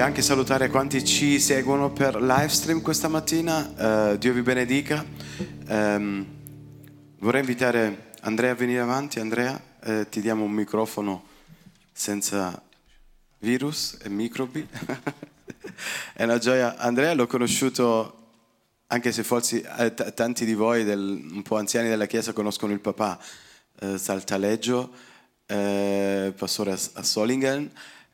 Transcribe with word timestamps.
anche 0.00 0.22
salutare 0.22 0.68
quanti 0.70 1.04
ci 1.04 1.38
seguono 1.38 1.92
per 1.92 2.16
live 2.16 2.48
stream 2.48 2.80
questa 2.80 3.08
mattina. 3.08 4.12
Eh, 4.12 4.18
Dio 4.18 4.32
vi 4.32 4.40
benedica. 4.40 5.04
Ehm, 5.68 6.26
vorrei 7.18 7.40
invitare 7.40 8.12
Andrea 8.22 8.52
a 8.52 8.54
venire 8.54 8.80
avanti. 8.80 9.20
Andrea, 9.20 9.60
eh, 9.82 10.08
ti 10.08 10.20
diamo 10.20 10.44
un 10.44 10.52
microfono 10.52 11.24
senza 11.92 12.62
virus 13.40 13.98
e 14.02 14.08
microbi. 14.08 14.66
È 16.14 16.24
una 16.24 16.38
gioia. 16.38 16.76
Andrea 16.78 17.12
l'ho 17.12 17.26
conosciuto, 17.26 18.28
anche 18.86 19.12
se 19.12 19.22
forse 19.22 19.62
eh, 19.78 19.92
t- 19.92 20.14
tanti 20.14 20.46
di 20.46 20.54
voi 20.54 20.82
del- 20.84 21.28
un 21.30 21.42
po' 21.42 21.56
anziani 21.58 21.88
della 21.88 22.06
Chiesa 22.06 22.32
conoscono 22.32 22.72
il 22.72 22.80
papà, 22.80 23.18
eh, 23.80 23.98
Saltaleggio, 23.98 24.92
eh, 25.46 26.32
pastore 26.36 26.72
a, 26.72 26.78
a 26.94 27.02
Solingen. 27.02 27.70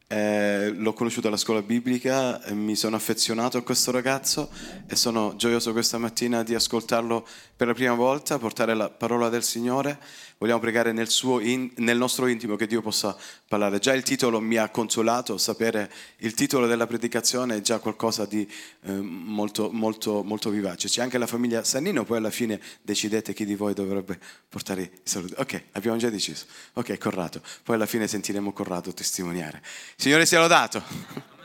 Eh, 0.09 0.71
l'ho 0.71 0.93
conosciuto 0.93 1.27
alla 1.27 1.37
scuola 1.37 1.63
biblica, 1.63 2.41
e 2.45 2.55
mi 2.55 2.77
sono 2.77 2.95
affezionato 2.95 3.59
a 3.59 3.63
questo 3.63 3.91
ragazzo 3.91 4.51
e 4.87 4.95
sono 4.95 5.35
gioioso 5.35 5.73
questa 5.73 5.99
mattina 5.99 6.45
di 6.45 6.55
ascoltarlo 6.55 7.27
per 7.57 7.67
la 7.67 7.75
prima 7.75 7.95
volta, 7.95 8.39
portare 8.39 8.75
la 8.75 8.89
parola 8.89 9.29
del 9.29 9.43
Signore. 9.43 9.99
Vogliamo 10.39 10.61
pregare 10.61 10.93
nel, 10.93 11.09
in- 11.41 11.71
nel 11.77 11.97
nostro 11.97 12.27
intimo 12.27 12.57
che 12.57 12.67
Dio 12.67 12.83
possa 12.83 13.17
parlare. 13.49 13.79
Già 13.79 13.95
il 13.95 14.03
titolo 14.03 14.39
mi 14.39 14.57
ha 14.57 14.69
consolato, 14.69 15.39
sapere 15.39 15.91
il 16.19 16.35
titolo 16.35 16.67
della 16.67 16.87
predicazione 16.87 17.57
è 17.57 17.61
già 17.63 17.79
qualcosa 17.79 18.27
di 18.27 18.47
eh, 18.83 18.93
molto, 18.93 19.71
molto, 19.73 20.23
molto 20.23 20.51
vivace. 20.51 20.89
C'è 20.89 21.01
anche 21.01 21.17
la 21.17 21.27
famiglia 21.27 21.65
Sannino, 21.65 22.05
poi 22.05 22.19
alla 22.19 22.31
fine 22.31 22.61
decidete 22.83 23.33
chi 23.33 23.47
di 23.47 23.55
voi 23.55 23.73
dovrebbe 23.73 24.19
portare 24.49 24.83
i 24.83 24.91
saluti. 25.05 25.35
Ok, 25.39 25.63
abbiamo 25.73 25.97
già 25.97 26.11
deciso. 26.11 26.45
Ok, 26.75 26.99
Corrado. 26.99 27.41
Poi 27.63 27.77
alla 27.77 27.87
fine 27.87 28.07
sentiremo 28.07 28.53
Corrado 28.53 28.93
testimoniare. 28.93 29.63
Signore 29.97 30.27
sia 30.27 30.41
lodato. 30.41 31.36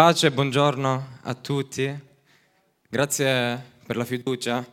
Pace, 0.00 0.30
buongiorno 0.30 1.18
a 1.24 1.34
tutti, 1.34 1.94
grazie 2.88 3.62
per 3.84 3.98
la 3.98 4.06
fiducia. 4.06 4.66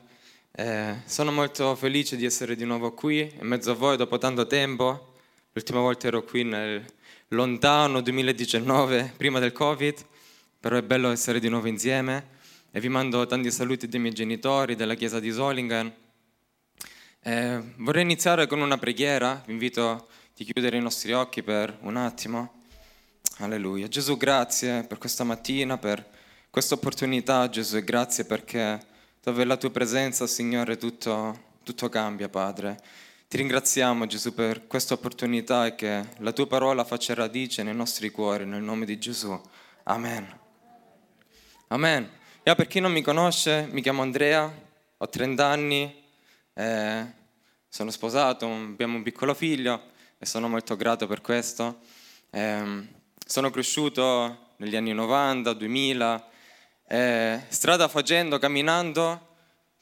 Eh, 0.54 1.02
sono 1.04 1.34
molto 1.34 1.76
felice 1.76 2.16
di 2.16 2.24
essere 2.24 2.56
di 2.56 2.64
nuovo 2.64 2.94
qui 2.94 3.30
in 3.38 3.46
mezzo 3.46 3.72
a 3.72 3.74
voi 3.74 3.98
dopo 3.98 4.18
tanto 4.20 4.48
tempo. 4.48 5.16
L'ultima 5.52 5.82
volta 5.82 6.08
ero 6.08 6.24
qui 6.24 6.46
nel 6.46 6.82
lontano 7.28 8.00
2019, 8.00 9.16
prima 9.18 9.40
del 9.40 9.52
Covid, 9.52 9.98
però 10.62 10.78
è 10.78 10.82
bello 10.82 11.12
essere 11.12 11.42
di 11.42 11.50
nuovo 11.50 11.68
insieme 11.68 12.30
e 12.72 12.80
vi 12.80 12.88
mando 12.88 13.26
tanti 13.26 13.52
saluti 13.52 13.90
dei 13.90 14.00
miei 14.00 14.14
genitori, 14.14 14.76
della 14.76 14.96
chiesa 14.96 15.20
di 15.20 15.34
Solingen. 15.34 15.94
Eh, 17.22 17.62
vorrei 17.76 18.04
iniziare 18.04 18.48
con 18.48 18.62
una 18.62 18.78
preghiera, 18.78 19.44
vi 19.46 19.52
invito 19.52 19.90
a 19.90 20.06
chiudere 20.34 20.78
i 20.78 20.82
nostri 20.82 21.12
occhi 21.12 21.44
per 21.44 21.80
un 21.82 21.98
attimo. 21.98 22.57
Alleluia. 23.40 23.88
Gesù, 23.88 24.18
grazie 24.18 24.84
per 24.84 24.98
questa 24.98 25.24
mattina, 25.24 25.78
per 25.78 26.04
questa 26.50 26.74
opportunità, 26.74 27.48
Gesù, 27.50 27.78
e 27.78 27.84
grazie 27.84 28.26
perché 28.26 28.84
dove 29.22 29.44
la 29.44 29.58
tua 29.58 29.70
presenza, 29.70 30.26
Signore, 30.26 30.76
tutto, 30.78 31.40
tutto 31.62 31.88
cambia, 31.88 32.30
Padre. 32.30 32.82
Ti 33.28 33.38
ringraziamo, 33.38 34.08
Gesù, 34.08 34.34
per 34.34 34.66
questa 34.66 34.96
opportunità 34.96 35.68
e 35.68 35.76
che 35.76 36.04
la 36.18 36.32
tua 36.32 36.48
parola 36.48 36.84
faccia 36.84 37.14
radice 37.14 37.62
nei 37.62 37.76
nostri 37.76 38.10
cuori, 38.10 38.44
nel 38.44 38.64
nome 38.64 38.86
di 38.86 38.98
Gesù. 38.98 39.40
Amen. 39.84 40.40
Amen. 41.68 42.10
Io, 42.42 42.56
per 42.56 42.66
chi 42.66 42.80
non 42.80 42.92
mi 42.92 43.04
conosce, 43.04 43.68
mi 43.70 43.84
chiamo 43.84 44.02
Andrea, 44.02 44.52
ho 44.98 45.08
30 45.08 45.46
anni, 45.46 46.04
eh, 46.56 47.06
sono 47.70 47.92
sposato, 47.92 48.52
abbiamo 48.52 48.96
un 48.96 49.04
piccolo 49.04 49.36
figlio 49.36 49.92
e 50.18 50.26
sono 50.26 50.50
molto 50.50 50.76
grato 50.76 51.06
per 51.06 51.22
questo. 51.22 51.82
Eh, 52.32 52.96
sono 53.28 53.50
cresciuto 53.50 54.54
negli 54.56 54.78
anni 54.78 54.94
90, 54.94 55.52
2000, 55.52 56.30
eh, 56.88 57.44
strada 57.50 57.90
facendo, 57.90 58.40
camminando, 58.40 59.26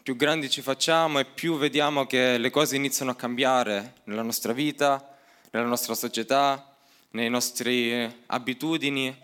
più 0.01 0.15
grandi 0.15 0.49
ci 0.49 0.63
facciamo 0.63 1.19
e 1.19 1.25
più 1.25 1.55
vediamo 1.55 2.07
che 2.07 2.39
le 2.39 2.49
cose 2.49 2.75
iniziano 2.75 3.11
a 3.11 3.15
cambiare 3.15 3.97
nella 4.05 4.23
nostra 4.23 4.51
vita, 4.51 5.15
nella 5.51 5.67
nostra 5.67 5.93
società, 5.93 6.75
nelle 7.11 7.29
nostre 7.29 8.21
abitudini. 8.25 9.15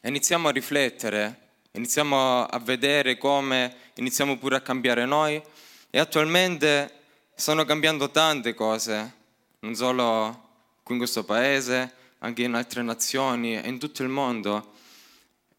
E 0.00 0.08
iniziamo 0.08 0.48
a 0.48 0.52
riflettere, 0.52 1.52
iniziamo 1.72 2.44
a 2.44 2.58
vedere 2.58 3.16
come 3.16 3.76
iniziamo 3.94 4.36
pure 4.36 4.56
a 4.56 4.60
cambiare 4.60 5.06
noi 5.06 5.42
e 5.88 5.98
attualmente 5.98 6.92
stanno 7.34 7.64
cambiando 7.64 8.10
tante 8.10 8.52
cose, 8.52 9.14
non 9.60 9.74
solo 9.74 10.48
qui 10.82 10.94
in 10.94 11.00
questo 11.00 11.24
paese, 11.24 11.94
anche 12.20 12.42
in 12.42 12.54
altre 12.54 12.82
nazioni 12.82 13.58
e 13.58 13.68
in 13.68 13.78
tutto 13.78 14.02
il 14.02 14.08
mondo. 14.08 14.74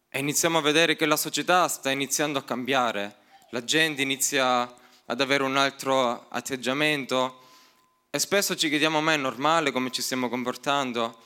E 0.08 0.18
iniziamo 0.18 0.58
a 0.58 0.62
vedere 0.62 0.96
che 0.96 1.06
la 1.06 1.16
società 1.16 1.68
sta 1.68 1.90
iniziando 1.90 2.38
a 2.38 2.42
cambiare, 2.42 3.16
la 3.50 3.64
gente 3.64 4.02
inizia 4.02 4.74
ad 5.06 5.20
avere 5.20 5.42
un 5.42 5.56
altro 5.56 6.28
atteggiamento 6.28 7.40
e 8.10 8.18
spesso 8.18 8.54
ci 8.54 8.68
chiediamo 8.68 9.00
ma 9.00 9.14
è 9.14 9.16
normale 9.16 9.72
come 9.72 9.90
ci 9.90 10.02
stiamo 10.02 10.28
comportando? 10.28 11.18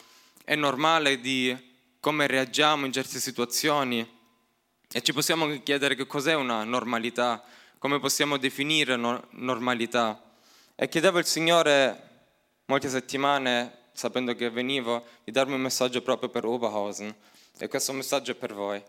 È 0.45 0.55
normale 0.55 1.21
di 1.21 1.75
come 1.99 2.29
reagiamo 2.29 2.87
in 2.87 2.93
certe 2.93 3.19
situazioni? 3.19 4.09
E 4.89 5.03
ci 5.03 5.13
possiamo 5.13 5.49
chiedere 5.63 5.97
che 5.97 6.07
cos'è 6.07 6.35
una 6.35 6.63
normalità, 6.63 7.43
come 7.79 7.99
possiamo 7.99 8.37
definire 8.37 8.95
no- 8.95 9.27
normalità. 9.31 10.23
E 10.77 10.89
chiedevo 10.89 11.19
al 11.19 11.27
Signore 11.27 12.03
molte 12.67 12.89
settimane 12.89 13.86
sapendo 13.97 14.35
che 14.35 14.51
venivo, 14.51 15.07
di 15.25 15.33
darmi 15.33 15.55
un 15.55 15.63
messaggio 15.63 16.03
proprio 16.03 16.29
per 16.29 16.45
Oberhausen. 16.45 17.15
E 17.57 17.67
questo 17.69 17.95
messaggio 17.95 18.33
è 18.33 18.35
per 18.35 18.53
voi. 18.53 18.83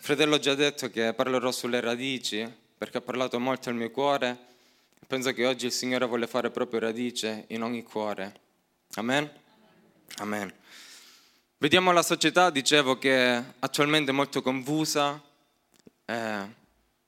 Fratello 0.00 0.34
ha 0.34 0.38
già 0.38 0.54
detto 0.54 0.90
che 0.90 1.14
parlerò 1.14 1.50
sulle 1.50 1.80
radici, 1.80 2.46
perché 2.76 2.98
ha 2.98 3.00
parlato 3.00 3.40
molto 3.40 3.70
al 3.70 3.74
mio 3.74 3.90
cuore. 3.90 4.36
Penso 5.06 5.32
che 5.32 5.46
oggi 5.46 5.64
il 5.64 5.72
Signore 5.72 6.04
vuole 6.04 6.26
fare 6.26 6.50
proprio 6.50 6.80
radice 6.80 7.46
in 7.48 7.62
ogni 7.62 7.82
cuore. 7.82 8.40
Amen? 8.96 9.30
Amen. 10.18 10.52
Vediamo 11.56 11.90
la 11.90 12.02
società, 12.02 12.50
dicevo, 12.50 12.98
che 12.98 13.42
attualmente 13.60 14.10
è 14.10 14.14
molto 14.14 14.42
confusa, 14.42 15.18
eh, 16.04 16.64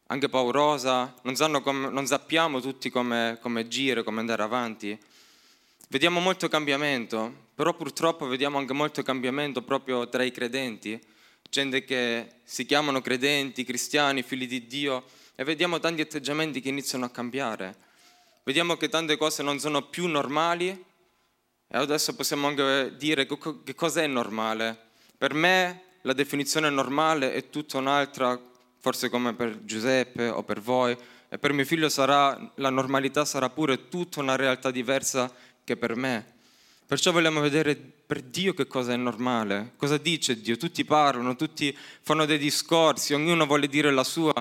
anche 0.06 0.28
paurosa, 0.30 1.14
non, 1.22 1.60
come, 1.62 1.90
non 1.90 2.06
sappiamo 2.06 2.60
tutti 2.62 2.88
come, 2.88 3.36
come 3.42 3.60
agire, 3.60 4.02
come 4.02 4.20
andare 4.20 4.42
avanti. 4.42 4.98
Vediamo 5.90 6.20
molto 6.20 6.48
cambiamento, 6.48 7.46
però 7.54 7.72
purtroppo 7.72 8.26
vediamo 8.26 8.58
anche 8.58 8.74
molto 8.74 9.02
cambiamento 9.02 9.62
proprio 9.62 10.06
tra 10.10 10.22
i 10.22 10.30
credenti, 10.30 11.00
gente 11.48 11.82
che 11.82 12.40
si 12.44 12.66
chiamano 12.66 13.00
credenti, 13.00 13.64
cristiani, 13.64 14.22
figli 14.22 14.46
di 14.46 14.66
Dio, 14.66 15.06
e 15.34 15.44
vediamo 15.44 15.78
tanti 15.78 16.02
atteggiamenti 16.02 16.60
che 16.60 16.68
iniziano 16.68 17.06
a 17.06 17.08
cambiare. 17.08 17.74
Vediamo 18.44 18.76
che 18.76 18.90
tante 18.90 19.16
cose 19.16 19.42
non 19.42 19.58
sono 19.60 19.88
più 19.88 20.08
normali 20.08 20.68
e 20.68 21.76
adesso 21.78 22.14
possiamo 22.14 22.48
anche 22.48 22.94
dire 22.98 23.24
che 23.24 23.74
cosa 23.74 24.02
è 24.02 24.06
normale. 24.06 24.78
Per 25.16 25.32
me 25.32 25.84
la 26.02 26.12
definizione 26.12 26.68
normale 26.68 27.32
è 27.32 27.48
tutta 27.48 27.78
un'altra, 27.78 28.38
forse 28.78 29.08
come 29.08 29.32
per 29.32 29.64
Giuseppe 29.64 30.28
o 30.28 30.42
per 30.42 30.60
voi, 30.60 30.94
e 31.30 31.38
per 31.38 31.52
mio 31.52 31.66
figlio 31.66 31.90
sarà, 31.90 32.52
la 32.56 32.70
normalità 32.70 33.24
sarà 33.26 33.50
pure 33.50 33.88
tutta 33.88 34.20
una 34.20 34.34
realtà 34.34 34.70
diversa 34.70 35.30
che 35.68 35.76
per 35.76 35.96
me. 35.96 36.24
Perciò 36.86 37.12
vogliamo 37.12 37.40
vedere 37.40 37.76
per 37.76 38.22
Dio 38.22 38.54
che 38.54 38.66
cosa 38.66 38.94
è 38.94 38.96
normale, 38.96 39.72
cosa 39.76 39.98
dice 39.98 40.40
Dio. 40.40 40.56
Tutti 40.56 40.82
parlano, 40.86 41.36
tutti 41.36 41.76
fanno 42.00 42.24
dei 42.24 42.38
discorsi, 42.38 43.12
ognuno 43.12 43.44
vuole 43.44 43.66
dire 43.66 43.90
la 43.90 44.04
sua, 44.04 44.32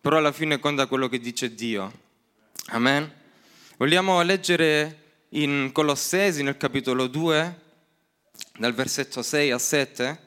però 0.00 0.16
alla 0.16 0.32
fine 0.32 0.58
conta 0.58 0.86
quello 0.86 1.08
che 1.08 1.18
dice 1.18 1.54
Dio. 1.54 1.92
Amen. 2.68 3.12
Vogliamo 3.76 4.22
leggere 4.22 5.24
in 5.30 5.68
Colossesi 5.72 6.42
nel 6.42 6.56
capitolo 6.56 7.06
2, 7.06 7.60
dal 8.58 8.72
versetto 8.72 9.20
6 9.20 9.50
a 9.50 9.58
7. 9.58 10.20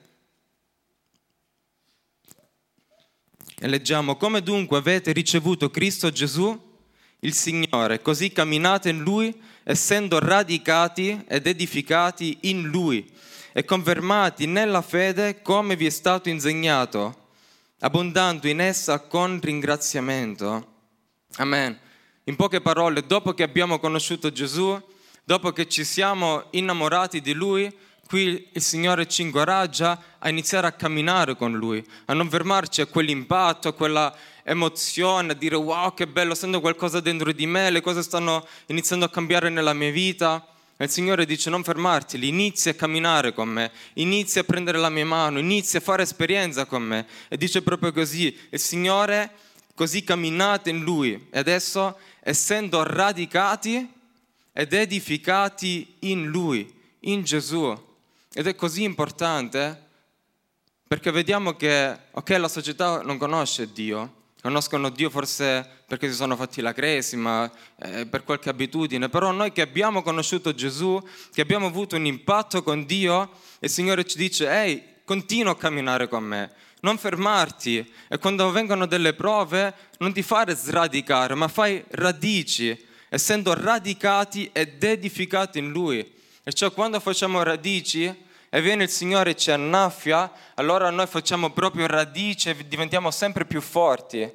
E 3.57 3.67
leggiamo, 3.67 4.17
come 4.17 4.43
dunque 4.43 4.77
avete 4.77 5.11
ricevuto 5.13 5.71
Cristo 5.71 6.11
Gesù, 6.11 6.71
il 7.21 7.33
Signore, 7.33 8.01
così 8.03 8.31
camminate 8.31 8.89
in 8.89 9.01
Lui, 9.01 9.33
essendo 9.63 10.19
radicati 10.19 11.23
ed 11.27 11.47
edificati 11.47 12.37
in 12.41 12.63
Lui 12.63 13.11
e 13.53 13.63
confermati 13.65 14.45
nella 14.45 14.81
fede 14.81 15.41
come 15.41 15.75
vi 15.75 15.85
è 15.85 15.89
stato 15.89 16.29
insegnato, 16.29 17.29
abbondando 17.79 18.47
in 18.47 18.59
essa 18.59 18.99
con 18.99 19.39
ringraziamento. 19.41 20.67
Amen. 21.35 21.77
In 22.25 22.35
poche 22.35 22.61
parole, 22.61 23.05
dopo 23.05 23.33
che 23.33 23.43
abbiamo 23.43 23.79
conosciuto 23.79 24.31
Gesù, 24.31 24.81
dopo 25.23 25.51
che 25.51 25.67
ci 25.67 25.83
siamo 25.83 26.45
innamorati 26.51 27.21
di 27.21 27.33
Lui, 27.33 27.71
qui 28.07 28.47
il 28.51 28.61
Signore 28.61 29.07
ci 29.07 29.21
incoraggia 29.21 30.01
a 30.19 30.29
iniziare 30.29 30.67
a 30.67 30.71
camminare 30.71 31.35
con 31.35 31.53
Lui, 31.53 31.83
a 32.05 32.13
non 32.13 32.29
fermarci 32.29 32.81
a 32.81 32.85
quell'impatto, 32.85 33.69
a 33.69 33.73
quella 33.73 34.15
emozione, 34.43 35.31
a 35.31 35.35
dire 35.35 35.55
wow 35.55 35.93
che 35.93 36.07
bello, 36.07 36.35
sento 36.35 36.61
qualcosa 36.61 36.99
dentro 36.99 37.31
di 37.31 37.45
me, 37.45 37.69
le 37.69 37.81
cose 37.81 38.03
stanno 38.03 38.45
iniziando 38.67 39.05
a 39.05 39.09
cambiare 39.09 39.49
nella 39.49 39.73
mia 39.73 39.91
vita. 39.91 40.45
E 40.75 40.85
il 40.85 40.89
Signore 40.89 41.25
dice 41.25 41.49
non 41.49 41.63
fermarti, 41.63 42.27
inizia 42.27 42.71
a 42.71 42.75
camminare 42.75 43.33
con 43.33 43.47
me, 43.47 43.71
inizia 43.93 44.41
a 44.41 44.43
prendere 44.43 44.79
la 44.79 44.89
mia 44.89 45.05
mano, 45.05 45.39
inizia 45.39 45.79
a 45.79 45.81
fare 45.81 46.03
esperienza 46.03 46.65
con 46.65 46.83
me. 46.83 47.05
E 47.29 47.37
dice 47.37 47.61
proprio 47.61 47.91
così, 47.91 48.35
il 48.49 48.59
Signore 48.59 49.31
così 49.75 50.03
camminate 50.03 50.69
in 50.69 50.81
Lui 50.83 51.27
e 51.31 51.39
adesso 51.39 51.97
essendo 52.21 52.83
radicati 52.83 53.91
ed 54.51 54.73
edificati 54.73 55.95
in 55.99 56.27
Lui, 56.27 56.71
in 57.01 57.23
Gesù. 57.23 57.91
Ed 58.33 58.47
è 58.47 58.55
così 58.55 58.81
importante 58.81 59.89
perché 60.87 61.11
vediamo 61.11 61.55
che, 61.55 61.95
ok, 62.11 62.29
la 62.39 62.47
società 62.47 63.03
non 63.03 63.19
conosce 63.19 63.71
Dio, 63.71 64.31
conoscono 64.41 64.89
Dio 64.89 65.11
forse 65.11 65.67
perché 65.87 66.09
si 66.09 66.15
sono 66.15 66.35
fatti 66.35 66.59
la 66.59 66.73
cresima, 66.73 67.51
eh, 67.79 68.07
per 68.07 68.23
qualche 68.23 68.49
abitudine, 68.49 69.07
però 69.07 69.31
noi 69.31 69.51
che 69.51 69.61
abbiamo 69.61 70.01
conosciuto 70.01 70.55
Gesù, 70.55 70.99
che 71.31 71.41
abbiamo 71.41 71.67
avuto 71.67 71.95
un 71.95 72.07
impatto 72.07 72.63
con 72.63 72.85
Dio, 72.85 73.29
il 73.59 73.69
Signore 73.69 74.03
ci 74.03 74.17
dice, 74.17 74.49
ehi, 74.49 74.83
continua 75.05 75.51
a 75.51 75.55
camminare 75.55 76.07
con 76.07 76.23
me, 76.23 76.51
non 76.81 76.97
fermarti 76.97 77.93
e 78.07 78.17
quando 78.17 78.49
vengono 78.49 78.87
delle 78.87 79.13
prove 79.13 79.73
non 79.99 80.11
ti 80.11 80.23
fare 80.23 80.55
sradicare, 80.55 81.35
ma 81.35 81.47
fai 81.47 81.83
radici, 81.89 82.75
essendo 83.09 83.53
radicati 83.53 84.49
ed 84.51 84.83
edificati 84.83 85.59
in 85.59 85.69
Lui. 85.69 86.12
E 86.45 86.51
cioè 86.51 86.73
quando 86.73 86.99
facciamo 86.99 87.41
radici 87.41 88.03
e 88.49 88.61
viene 88.61 88.83
il 88.83 88.89
Signore 88.89 89.29
e 89.29 89.35
ci 89.37 89.49
annaffia, 89.49 90.29
allora 90.55 90.89
noi 90.89 91.07
facciamo 91.07 91.51
proprio 91.51 91.87
radice 91.87 92.49
e 92.49 92.67
diventiamo 92.67 93.11
sempre 93.11 93.45
più 93.45 93.61
forti. 93.61 94.29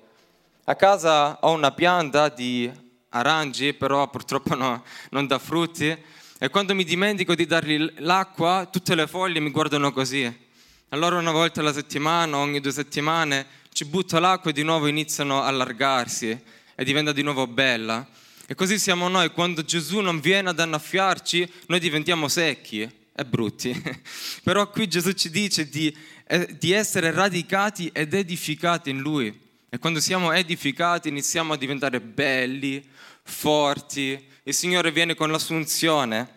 A 0.65 0.75
casa 0.75 1.39
ho 1.41 1.51
una 1.53 1.71
pianta 1.73 2.31
di 2.31 2.71
aranci, 3.11 3.75
però 3.75 4.09
purtroppo 4.09 4.55
no, 4.55 4.85
non 5.11 5.27
dà 5.27 5.39
frutti, 5.39 5.95
e 6.39 6.49
quando 6.49 6.75
mi 6.75 6.85
dimentico 6.85 7.35
di 7.35 7.45
dargli 7.45 7.93
l'acqua, 7.99 8.67
tutte 8.73 8.95
le 8.95 9.07
foglie 9.07 9.41
mi 9.41 9.51
guardano 9.51 9.93
così. 9.93 10.47
Allora 10.89 11.19
una 11.19 11.33
volta 11.33 11.61
alla 11.61 11.75
settimana, 11.75 12.39
ogni 12.39 12.61
due 12.61 12.73
settimane, 12.73 13.47
ci 13.71 13.85
butto 13.85 14.19
l'acqua 14.19 14.51
e 14.51 14.55
di 14.55 14.63
nuovo 14.63 14.87
iniziano 14.87 15.43
a 15.43 15.47
allargarsi 15.47 16.43
e 16.75 16.85
diventa 16.85 17.13
di 17.13 17.21
nuovo 17.21 17.47
bella. 17.47 18.07
E 18.51 18.55
così 18.55 18.79
siamo 18.79 19.09
noi, 19.09 19.31
quando 19.33 19.63
Gesù 19.63 20.01
non 20.01 20.21
viene 20.21 20.49
ad 20.49 20.59
annaffiarci, 20.59 21.53
noi 21.67 21.81
diventiamo 21.81 22.29
secchi 22.29 22.81
e 22.81 23.25
brutti. 23.27 23.79
Però 24.43 24.71
qui 24.71 24.89
Gesù 24.89 25.13
ci 25.13 25.29
dice 25.29 25.69
di, 25.69 25.95
eh, 26.27 26.57
di 26.59 26.73
essere 26.73 27.11
radicati 27.11 27.91
ed 27.93 28.15
edificati 28.15 28.89
in 28.89 29.01
Lui. 29.01 29.39
E 29.69 29.79
quando 29.79 30.01
siamo 30.01 30.33
edificati 30.33 31.11
iniziamo 31.11 31.53
a 31.53 31.57
diventare 31.59 32.01
belli, 32.01 32.83
forti. 33.23 34.27
Il 34.45 34.55
Signore 34.55 34.93
viene 34.93 35.15
con 35.15 35.31
l'assunzione. 35.31 36.37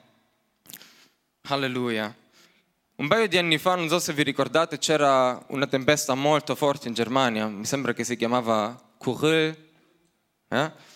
Alleluia. 1.43 2.13
Un 2.95 3.07
paio 3.07 3.29
di 3.29 3.37
anni 3.37 3.57
fa, 3.57 3.75
non 3.75 3.87
so 3.87 3.99
se 3.99 4.11
vi 4.11 4.23
ricordate, 4.23 4.79
c'era 4.79 5.41
una 5.47 5.65
tempesta 5.65 6.13
molto 6.13 6.55
forte 6.55 6.89
in 6.89 6.93
Germania, 6.93 7.47
mi 7.47 7.65
sembra 7.65 7.93
che 7.93 8.03
si 8.03 8.17
chiamava 8.17 8.77
Kuril. 8.97 9.55
Eh? 10.49 10.89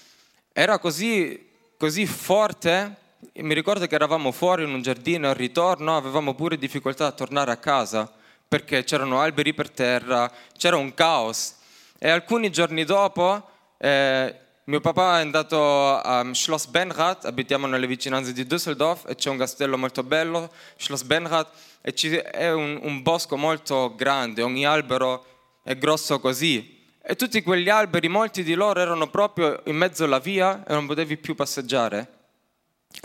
Era 0.58 0.80
così, 0.80 1.50
così 1.76 2.06
forte 2.06 2.96
mi 3.34 3.54
ricordo 3.54 3.88
che 3.88 3.96
eravamo 3.96 4.32
fuori 4.32 4.64
in 4.64 4.74
un 4.74 4.82
giardino 4.82 5.28
al 5.28 5.36
ritorno 5.36 5.98
avevamo 5.98 6.34
pure 6.34 6.58
difficoltà 6.58 7.08
a 7.08 7.12
tornare 7.12 7.52
a 7.52 7.58
casa 7.58 8.10
perché 8.48 8.86
c'erano 8.86 9.20
alberi 9.20 9.54
per 9.54 9.70
terra, 9.70 10.32
c'era 10.58 10.78
un 10.78 10.94
caos. 10.94 11.58
E 12.00 12.10
alcuni 12.10 12.52
giorni 12.52 12.86
dopo 12.86 13.50
eh, 13.78 14.34
mio 14.64 14.80
papà 14.80 15.18
è 15.18 15.24
andato 15.24 15.98
a 15.98 16.26
Schloss 16.34 16.68
Benrath, 16.68 17.26
abitiamo 17.26 17.68
nelle 17.68 17.86
vicinanze 17.86 18.32
di 18.32 18.46
Düsseldorf 18.46 19.10
e 19.10 19.16
c'è 19.16 19.30
un 19.30 19.38
castello 19.38 19.78
molto 19.78 20.04
bello, 20.04 20.50
Schloss 20.78 21.04
Benrath, 21.04 21.50
e 21.82 22.22
è 22.32 22.50
un, 22.54 22.80
un 22.82 23.02
bosco 23.02 23.36
molto 23.36 23.94
grande, 23.94 24.42
ogni 24.42 24.66
albero 24.66 25.26
è 25.64 25.78
grosso 25.78 26.22
così. 26.22 26.75
E 27.08 27.16
tutti 27.16 27.44
quegli 27.44 27.70
alberi, 27.70 28.08
molti 28.08 28.42
di 28.42 28.56
loro 28.56 28.80
erano 28.80 29.08
proprio 29.12 29.62
in 29.66 29.76
mezzo 29.76 30.06
alla 30.06 30.18
via 30.18 30.66
e 30.66 30.74
non 30.74 30.88
potevi 30.88 31.18
più 31.18 31.36
passeggiare. 31.36 32.14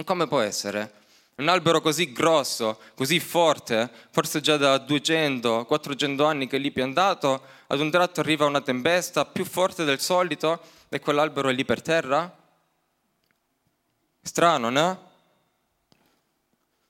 Come 0.06 0.26
può 0.26 0.40
essere? 0.40 0.92
Un 1.34 1.48
albero 1.48 1.82
così 1.82 2.10
grosso, 2.10 2.80
così 2.94 3.20
forte, 3.20 3.90
forse 4.10 4.40
già 4.40 4.56
da 4.56 4.76
200-400 4.76 6.24
anni 6.24 6.46
che 6.46 6.56
è 6.56 6.58
lì 6.58 6.70
piantato, 6.70 7.42
ad 7.66 7.78
un 7.78 7.90
tratto 7.90 8.20
arriva 8.20 8.46
una 8.46 8.62
tempesta 8.62 9.26
più 9.26 9.44
forte 9.44 9.84
del 9.84 10.00
solito 10.00 10.62
e 10.88 10.98
quell'albero 10.98 11.50
è 11.50 11.52
lì 11.52 11.66
per 11.66 11.82
terra? 11.82 12.34
Strano, 14.22 14.70
no? 14.70 15.10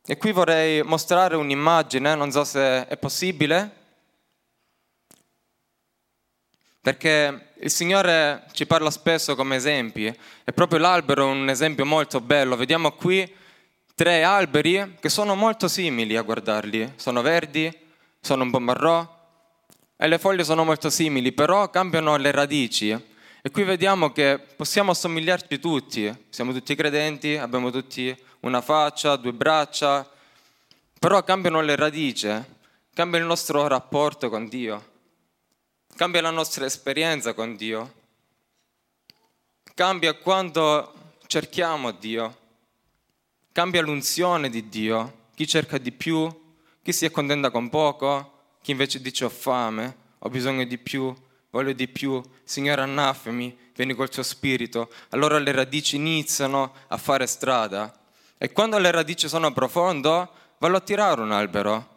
E 0.07 0.17
qui 0.17 0.31
vorrei 0.31 0.85
mostrare 0.85 1.35
un'immagine, 1.35 2.15
non 2.15 2.31
so 2.31 2.45
se 2.45 2.87
è 2.87 2.97
possibile, 2.97 3.79
perché 6.81 7.53
il 7.61 7.71
Signore 7.71 8.45
ci 8.53 8.67
parla 8.67 8.91
spesso 8.91 9.35
come 9.37 9.57
esempi 9.57 10.07
e 10.07 10.53
proprio 10.53 10.79
l'albero 10.79 11.29
è 11.29 11.31
un 11.31 11.49
esempio 11.51 11.85
molto 11.85 12.21
bello. 12.21 12.57
Vediamo 12.57 12.93
qui 12.93 13.31
tre 13.95 14.23
alberi 14.23 14.97
che 14.99 15.11
sono 15.11 15.35
molto 15.35 15.69
simili 15.69 16.17
a 16.17 16.23
guardarli, 16.23 16.95
sono 16.97 17.21
verdi, 17.21 17.71
sono 18.19 18.45
un 18.45 18.51
po' 18.51 18.61
marrò 18.61 19.19
e 19.97 20.09
le 20.09 20.19
foglie 20.19 20.43
sono 20.43 20.65
molto 20.65 20.89
simili, 20.89 21.33
però 21.33 21.69
cambiano 21.69 22.17
le 22.17 22.31
radici. 22.31 22.91
E 23.43 23.51
qui 23.51 23.63
vediamo 23.65 24.11
che 24.13 24.39
possiamo 24.57 24.93
assomigliarci 24.93 25.59
tutti, 25.59 26.27
siamo 26.31 26.53
tutti 26.53 26.75
credenti, 26.75 27.37
abbiamo 27.37 27.71
tutti 27.71 28.15
una 28.41 28.63
faccia, 28.63 29.17
due 29.17 29.33
braccia, 29.33 30.09
però 30.99 31.23
cambiano 31.25 31.61
le 31.61 31.77
radici, 31.77 32.31
cambia 32.95 33.19
il 33.19 33.27
nostro 33.27 33.67
rapporto 33.67 34.31
con 34.31 34.49
Dio 34.49 34.90
cambia 36.01 36.23
la 36.23 36.31
nostra 36.31 36.65
esperienza 36.65 37.35
con 37.35 37.57
Dio, 37.57 37.93
cambia 39.75 40.15
quando 40.15 40.95
cerchiamo 41.27 41.91
Dio, 41.91 42.39
cambia 43.53 43.83
l'unzione 43.83 44.49
di 44.49 44.71
Dio, 44.71 45.27
chi 45.35 45.47
cerca 45.47 45.77
di 45.77 45.93
più, 45.93 46.55
chi 46.83 46.95
si 46.95 47.05
accontenta 47.05 47.51
con 47.51 47.69
poco, 47.69 48.33
chi 48.63 48.71
invece 48.71 49.03
dice 49.03 49.27
ho 49.27 49.29
fame, 49.29 49.95
ho 50.21 50.31
bisogno 50.31 50.65
di 50.65 50.79
più, 50.79 51.15
voglio 51.51 51.75
di 51.75 51.87
più, 51.87 52.23
Signore 52.45 52.81
annaffemi, 52.81 53.55
vieni 53.75 53.93
col 53.93 54.09
tuo 54.09 54.23
spirito, 54.23 54.91
allora 55.11 55.39
le 55.39 55.53
radici 55.53 55.97
iniziano 55.97 56.77
a 56.87 56.97
fare 56.97 57.27
strada. 57.27 57.95
E 58.39 58.53
quando 58.53 58.79
le 58.79 58.91
radici 58.91 59.29
sono 59.29 59.53
profonde, 59.53 60.29
vallo 60.57 60.77
a 60.79 60.81
tirare 60.81 61.21
un 61.21 61.33
albero, 61.33 61.90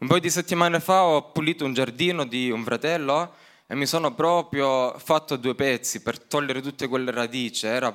un 0.00 0.06
paio 0.06 0.20
di 0.20 0.30
settimane 0.30 0.78
fa 0.78 1.02
ho 1.02 1.30
pulito 1.32 1.64
un 1.64 1.74
giardino 1.74 2.24
di 2.24 2.50
un 2.50 2.62
fratello 2.62 3.34
e 3.66 3.74
mi 3.74 3.84
sono 3.84 4.14
proprio 4.14 4.96
fatto 4.96 5.34
due 5.34 5.56
pezzi 5.56 6.02
per 6.02 6.20
togliere 6.20 6.60
tutte 6.62 6.86
quelle 6.86 7.10
radici. 7.10 7.66
Era 7.66 7.92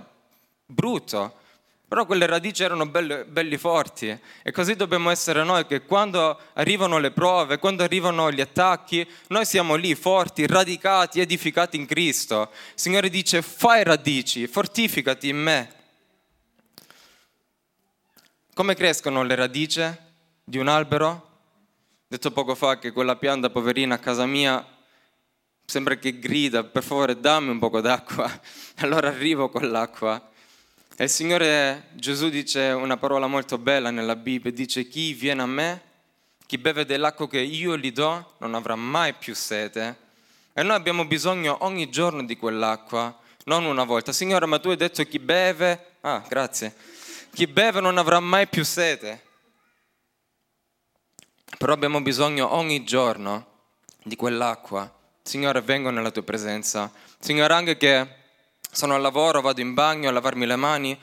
brutto, 0.66 1.34
però 1.88 2.06
quelle 2.06 2.26
radici 2.26 2.62
erano 2.62 2.86
belle, 2.88 3.24
belli 3.24 3.56
forti. 3.56 4.20
E 4.44 4.52
così 4.52 4.76
dobbiamo 4.76 5.12
essere 5.12 5.46
noi 5.46 5.66
che 5.66 5.84
quando 5.86 6.38
arrivano 6.54 6.98
le 6.98 7.12
prove, 7.12 7.58
quando 7.58 7.84
arrivano 7.84 8.30
gli 8.32 8.42
attacchi, 8.42 9.08
noi 9.28 9.46
siamo 9.46 9.76
lì 9.76 9.96
forti, 9.96 10.46
radicati, 10.46 11.22
edificati 11.22 11.78
in 11.78 11.86
Cristo. 11.86 12.50
Il 12.52 12.80
Signore 12.82 13.10
dice 13.10 13.42
fai 13.42 13.84
radici, 13.86 14.46
fortificati 14.48 15.30
in 15.30 15.38
me. 15.38 15.74
Come 18.54 18.76
crescono 18.76 19.24
le 19.24 19.36
radici 19.36 19.84
di 20.44 20.58
un 20.58 20.68
albero? 20.68 21.33
Detto 22.14 22.30
poco 22.30 22.54
fa 22.54 22.78
che 22.78 22.92
quella 22.92 23.16
pianta 23.16 23.50
poverina 23.50 23.96
a 23.96 23.98
casa 23.98 24.28
mia 24.28 24.64
sembra 25.66 25.96
che 25.96 26.20
grida, 26.20 26.64
per 26.64 26.84
favore 26.84 27.20
dammi 27.20 27.50
un 27.50 27.58
poco 27.58 27.82
d'acqua. 27.82 28.30
Allora 28.82 29.08
arrivo 29.08 29.50
con 29.50 29.72
l'acqua. 29.72 30.30
E 30.96 31.06
il 31.06 31.10
Signore 31.10 31.88
Gesù 31.94 32.30
dice 32.30 32.70
una 32.70 32.98
parola 32.98 33.26
molto 33.26 33.58
bella 33.58 33.90
nella 33.90 34.16
Bibbia, 34.16 34.52
dice 34.52 34.88
chi 34.88 35.14
viene 35.14 35.42
a 35.42 35.48
me, 35.48 35.82
chi 36.46 36.60
beve 36.60 36.86
dell'acqua 36.86 37.28
che 37.28 37.40
io 37.40 37.76
gli 37.80 37.92
do, 37.92 38.34
non 38.38 38.54
avrà 38.54 38.76
mai 38.76 39.14
più 39.14 39.34
sete. 39.34 39.98
E 40.54 40.62
noi 40.62 40.76
abbiamo 40.76 41.06
bisogno 41.06 41.58
ogni 41.62 41.90
giorno 41.90 42.24
di 42.24 42.38
quell'acqua, 42.38 43.18
non 43.46 43.66
una 43.66 43.86
volta. 43.86 44.12
Signore, 44.12 44.46
ma 44.46 44.60
tu 44.60 44.70
hai 44.70 44.78
detto 44.78 45.04
chi 45.04 45.18
beve, 45.18 45.96
ah, 46.02 46.24
grazie, 46.28 46.76
chi 47.34 47.48
beve 47.48 47.80
non 47.80 47.98
avrà 47.98 48.20
mai 48.20 48.46
più 48.46 48.64
sete 48.64 49.32
però 51.58 51.74
abbiamo 51.74 52.02
bisogno 52.02 52.54
ogni 52.56 52.84
giorno 52.84 53.46
di 54.04 54.16
quell'acqua. 54.16 54.92
Signore, 55.22 55.62
vengo 55.62 55.90
nella 55.90 56.12
tua 56.12 56.24
presenza. 56.24 56.92
Signore, 57.20 57.54
anche 57.54 57.78
che 57.78 58.08
sono 58.72 58.96
al 58.96 59.02
lavoro, 59.02 59.42
vado 59.42 59.62
in 59.62 59.74
bagno 59.74 60.10
a 60.10 60.12
lavarmi 60.12 60.46
le 60.46 60.56
mani, 60.56 61.00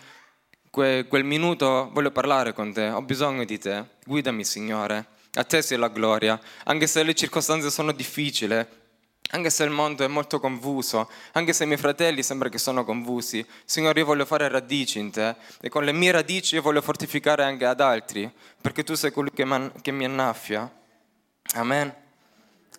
que, 0.71 1.07
quel 1.09 1.25
minuto 1.25 1.88
voglio 1.92 2.11
parlare 2.11 2.52
con 2.52 2.73
te, 2.73 2.88
ho 2.90 3.02
bisogno 3.02 3.45
di 3.45 3.59
te, 3.59 3.85
guidami 4.04 4.45
Signore, 4.45 5.07
a 5.35 5.45
te 5.45 5.62
sia 5.62 5.78
la 5.78 5.88
gloria, 5.88 6.40
anche 6.64 6.87
se 6.87 7.02
le 7.02 7.14
circostanze 7.14 7.71
sono 7.71 7.92
difficili, 7.92 8.66
anche 9.31 9.51
se 9.51 9.65
il 9.65 9.71
mondo 9.71 10.05
è 10.05 10.09
molto 10.09 10.41
confuso, 10.41 11.09
anche 11.33 11.53
se 11.53 11.65
i 11.65 11.67
miei 11.67 11.79
fratelli 11.79 12.23
sembra 12.23 12.49
che 12.49 12.59
sono 12.59 12.85
confusi, 12.85 13.47
Signore 13.65 14.01
io 14.01 14.07
voglio 14.07 14.25
fare 14.25 14.49
radici 14.49 14.99
in 14.99 15.11
te 15.11 15.37
e 15.61 15.69
con 15.69 15.85
le 15.85 15.93
mie 15.93 16.11
radici 16.11 16.57
io 16.57 16.63
voglio 16.63 16.83
fortificare 16.83 17.45
anche 17.45 17.65
ad 17.65 17.81
altri, 17.81 18.31
perché 18.61 18.83
tu 18.83 18.95
sei 18.95 19.13
colui 19.13 19.31
che, 19.33 19.45
man- 19.45 19.73
che 19.81 19.93
mi 19.93 20.05
annaffia. 20.05 20.71
Amen. 21.55 21.95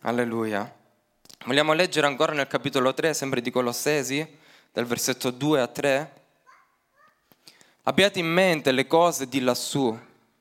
Alleluia. 0.02 0.80
Vogliamo 1.46 1.74
leggere 1.74 2.08
ancora 2.08 2.34
nel 2.34 2.48
capitolo 2.48 2.94
3, 2.94 3.14
sempre 3.14 3.42
di 3.42 3.50
Colossesi, 3.50 4.28
dal 4.72 4.86
versetto 4.86 5.32
2 5.32 5.62
a 5.62 5.68
3. 5.68 6.14
Abbiate 7.84 8.20
in 8.20 8.28
mente 8.28 8.72
le 8.72 8.88
cose 8.88 9.28
di 9.28 9.40
lassù, 9.40 9.98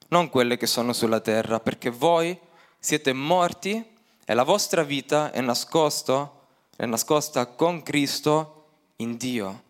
non 0.08 0.28
quelle 0.28 0.56
che 0.56 0.66
sono 0.66 0.92
sulla 0.92 1.20
terra, 1.20 1.60
perché 1.60 1.88
voi 1.88 2.38
siete 2.78 3.12
morti 3.12 3.98
e 4.30 4.34
la 4.34 4.44
vostra 4.44 4.84
vita 4.84 5.32
è, 5.32 5.40
nascosto, 5.40 6.42
è 6.76 6.86
nascosta 6.86 7.46
con 7.46 7.82
Cristo 7.82 8.66
in 8.98 9.16
Dio. 9.16 9.62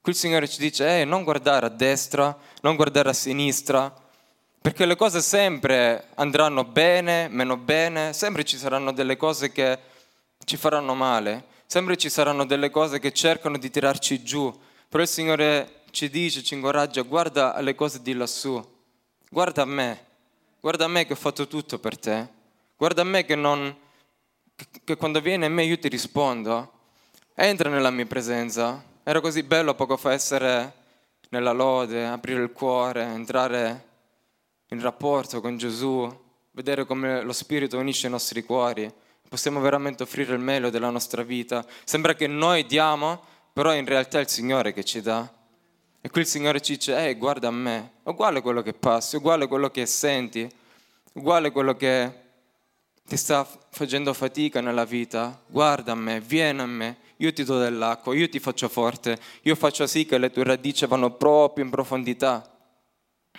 Qui 0.00 0.10
il 0.10 0.18
Signore 0.18 0.48
ci 0.48 0.58
dice, 0.58 1.02
eh, 1.02 1.04
non 1.04 1.22
guardare 1.22 1.66
a 1.66 1.68
destra, 1.68 2.36
non 2.62 2.74
guardare 2.74 3.10
a 3.10 3.12
sinistra, 3.12 3.94
perché 4.60 4.84
le 4.84 4.96
cose 4.96 5.20
sempre 5.20 6.08
andranno 6.16 6.64
bene, 6.64 7.28
meno 7.28 7.56
bene, 7.56 8.12
sempre 8.14 8.42
ci 8.42 8.56
saranno 8.56 8.92
delle 8.92 9.16
cose 9.16 9.52
che 9.52 9.78
ci 10.44 10.56
faranno 10.56 10.96
male, 10.96 11.44
sempre 11.64 11.96
ci 11.96 12.10
saranno 12.10 12.44
delle 12.44 12.70
cose 12.70 12.98
che 12.98 13.12
cercano 13.12 13.58
di 13.58 13.70
tirarci 13.70 14.24
giù, 14.24 14.52
però 14.88 15.04
il 15.04 15.08
Signore 15.08 15.82
ci 15.92 16.10
dice, 16.10 16.42
ci 16.42 16.54
incoraggia, 16.54 17.02
guarda 17.02 17.54
alle 17.54 17.76
cose 17.76 18.02
di 18.02 18.12
lassù, 18.12 18.60
guarda 19.30 19.62
a 19.62 19.66
me, 19.66 20.04
guarda 20.58 20.86
a 20.86 20.88
me 20.88 21.06
che 21.06 21.12
ho 21.12 21.16
fatto 21.16 21.46
tutto 21.46 21.78
per 21.78 21.96
te, 21.96 22.37
Guarda 22.80 23.02
a 23.02 23.04
me 23.04 23.24
che, 23.24 23.34
non, 23.34 23.76
che 24.84 24.96
quando 24.96 25.20
vieni 25.20 25.46
a 25.46 25.48
me 25.48 25.64
io 25.64 25.76
ti 25.80 25.88
rispondo. 25.88 26.74
Entra 27.34 27.68
nella 27.68 27.90
mia 27.90 28.06
presenza. 28.06 28.80
Era 29.02 29.20
così 29.20 29.42
bello 29.42 29.74
poco 29.74 29.96
fa 29.96 30.12
essere 30.12 30.74
nella 31.30 31.50
lode, 31.50 32.06
aprire 32.06 32.40
il 32.40 32.52
cuore, 32.52 33.02
entrare 33.02 33.86
in 34.68 34.80
rapporto 34.80 35.40
con 35.40 35.56
Gesù, 35.56 36.08
vedere 36.52 36.86
come 36.86 37.22
lo 37.22 37.32
Spirito 37.32 37.76
unisce 37.78 38.06
i 38.06 38.10
nostri 38.10 38.44
cuori. 38.44 38.88
Possiamo 39.28 39.58
veramente 39.58 40.04
offrire 40.04 40.34
il 40.34 40.40
meglio 40.40 40.70
della 40.70 40.90
nostra 40.90 41.24
vita. 41.24 41.66
Sembra 41.82 42.14
che 42.14 42.28
noi 42.28 42.64
diamo, 42.64 43.20
però 43.52 43.74
in 43.74 43.86
realtà 43.86 44.18
è 44.18 44.20
il 44.20 44.28
Signore 44.28 44.72
che 44.72 44.84
ci 44.84 45.00
dà. 45.00 45.28
E 46.00 46.10
qui 46.10 46.20
il 46.20 46.28
Signore 46.28 46.60
ci 46.60 46.74
dice, 46.74 46.96
ehi, 46.96 47.14
guarda 47.16 47.48
a 47.48 47.50
me, 47.50 47.94
uguale 48.04 48.40
quello 48.40 48.62
che 48.62 48.72
passi, 48.72 49.16
uguale 49.16 49.48
quello 49.48 49.68
che 49.68 49.84
senti, 49.84 50.48
uguale 51.14 51.50
quello 51.50 51.74
che 51.74 52.26
ti 53.08 53.16
sta 53.16 53.48
facendo 53.70 54.12
fatica 54.12 54.60
nella 54.60 54.84
vita, 54.84 55.40
guarda 55.46 55.92
a 55.92 55.94
me, 55.94 56.20
vieni 56.20 56.60
a 56.60 56.66
me, 56.66 56.98
io 57.16 57.32
ti 57.32 57.42
do 57.42 57.58
dell'acqua, 57.58 58.14
io 58.14 58.28
ti 58.28 58.38
faccio 58.38 58.68
forte, 58.68 59.18
io 59.42 59.54
faccio 59.54 59.86
sì 59.86 60.04
che 60.04 60.18
le 60.18 60.30
tue 60.30 60.44
radici 60.44 60.84
vanno 60.84 61.10
proprio 61.12 61.64
in 61.64 61.70
profondità. 61.70 62.46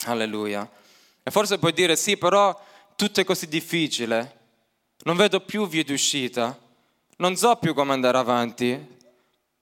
Alleluia. 0.06 0.68
E 1.22 1.30
forse 1.30 1.60
puoi 1.60 1.72
dire 1.74 1.96
sì, 1.96 2.18
però 2.18 2.60
tutto 2.96 3.22
è 3.22 3.24
così 3.24 3.48
difficile, 3.48 4.38
non 5.04 5.16
vedo 5.16 5.40
più 5.40 5.68
vie 5.68 5.84
d'uscita, 5.84 6.58
non 7.18 7.36
so 7.36 7.56
più 7.58 7.76
come 7.76 7.94
andare 7.94 8.18
avanti. 8.18 8.98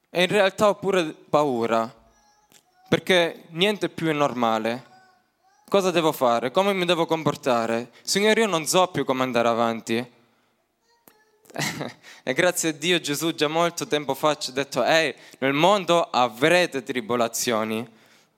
E 0.09 0.21
in 0.21 0.27
realtà 0.27 0.69
ho 0.69 0.75
pure 0.75 1.03
paura, 1.29 1.93
perché 2.87 3.43
niente 3.49 3.89
più 3.89 4.07
è 4.07 4.13
normale. 4.13 4.86
Cosa 5.69 5.91
devo 5.91 6.13
fare? 6.13 6.49
Come 6.49 6.71
mi 6.71 6.85
devo 6.85 7.05
comportare? 7.05 7.91
Signore, 8.01 8.39
io 8.39 8.47
non 8.47 8.65
so 8.65 8.87
più 8.87 9.03
come 9.03 9.23
andare 9.23 9.49
avanti. 9.49 9.95
e 12.23 12.33
grazie 12.33 12.69
a 12.69 12.71
Dio 12.71 13.01
Gesù 13.01 13.35
già 13.35 13.49
molto 13.49 13.85
tempo 13.85 14.13
fa 14.13 14.37
ci 14.37 14.51
ha 14.51 14.53
detto, 14.53 14.81
ehi, 14.81 15.13
nel 15.39 15.51
mondo 15.51 16.01
avrete 16.03 16.83
tribolazioni. 16.83 17.85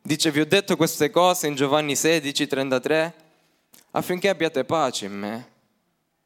Dice, 0.01 0.31
vi 0.31 0.39
ho 0.39 0.45
detto 0.45 0.75
queste 0.75 1.11
cose 1.11 1.45
in 1.45 1.53
Giovanni 1.53 1.95
16, 1.95 2.47
33, 2.47 3.13
affinché 3.91 4.29
abbiate 4.29 4.65
pace 4.65 5.05
in 5.05 5.13
me. 5.13 5.51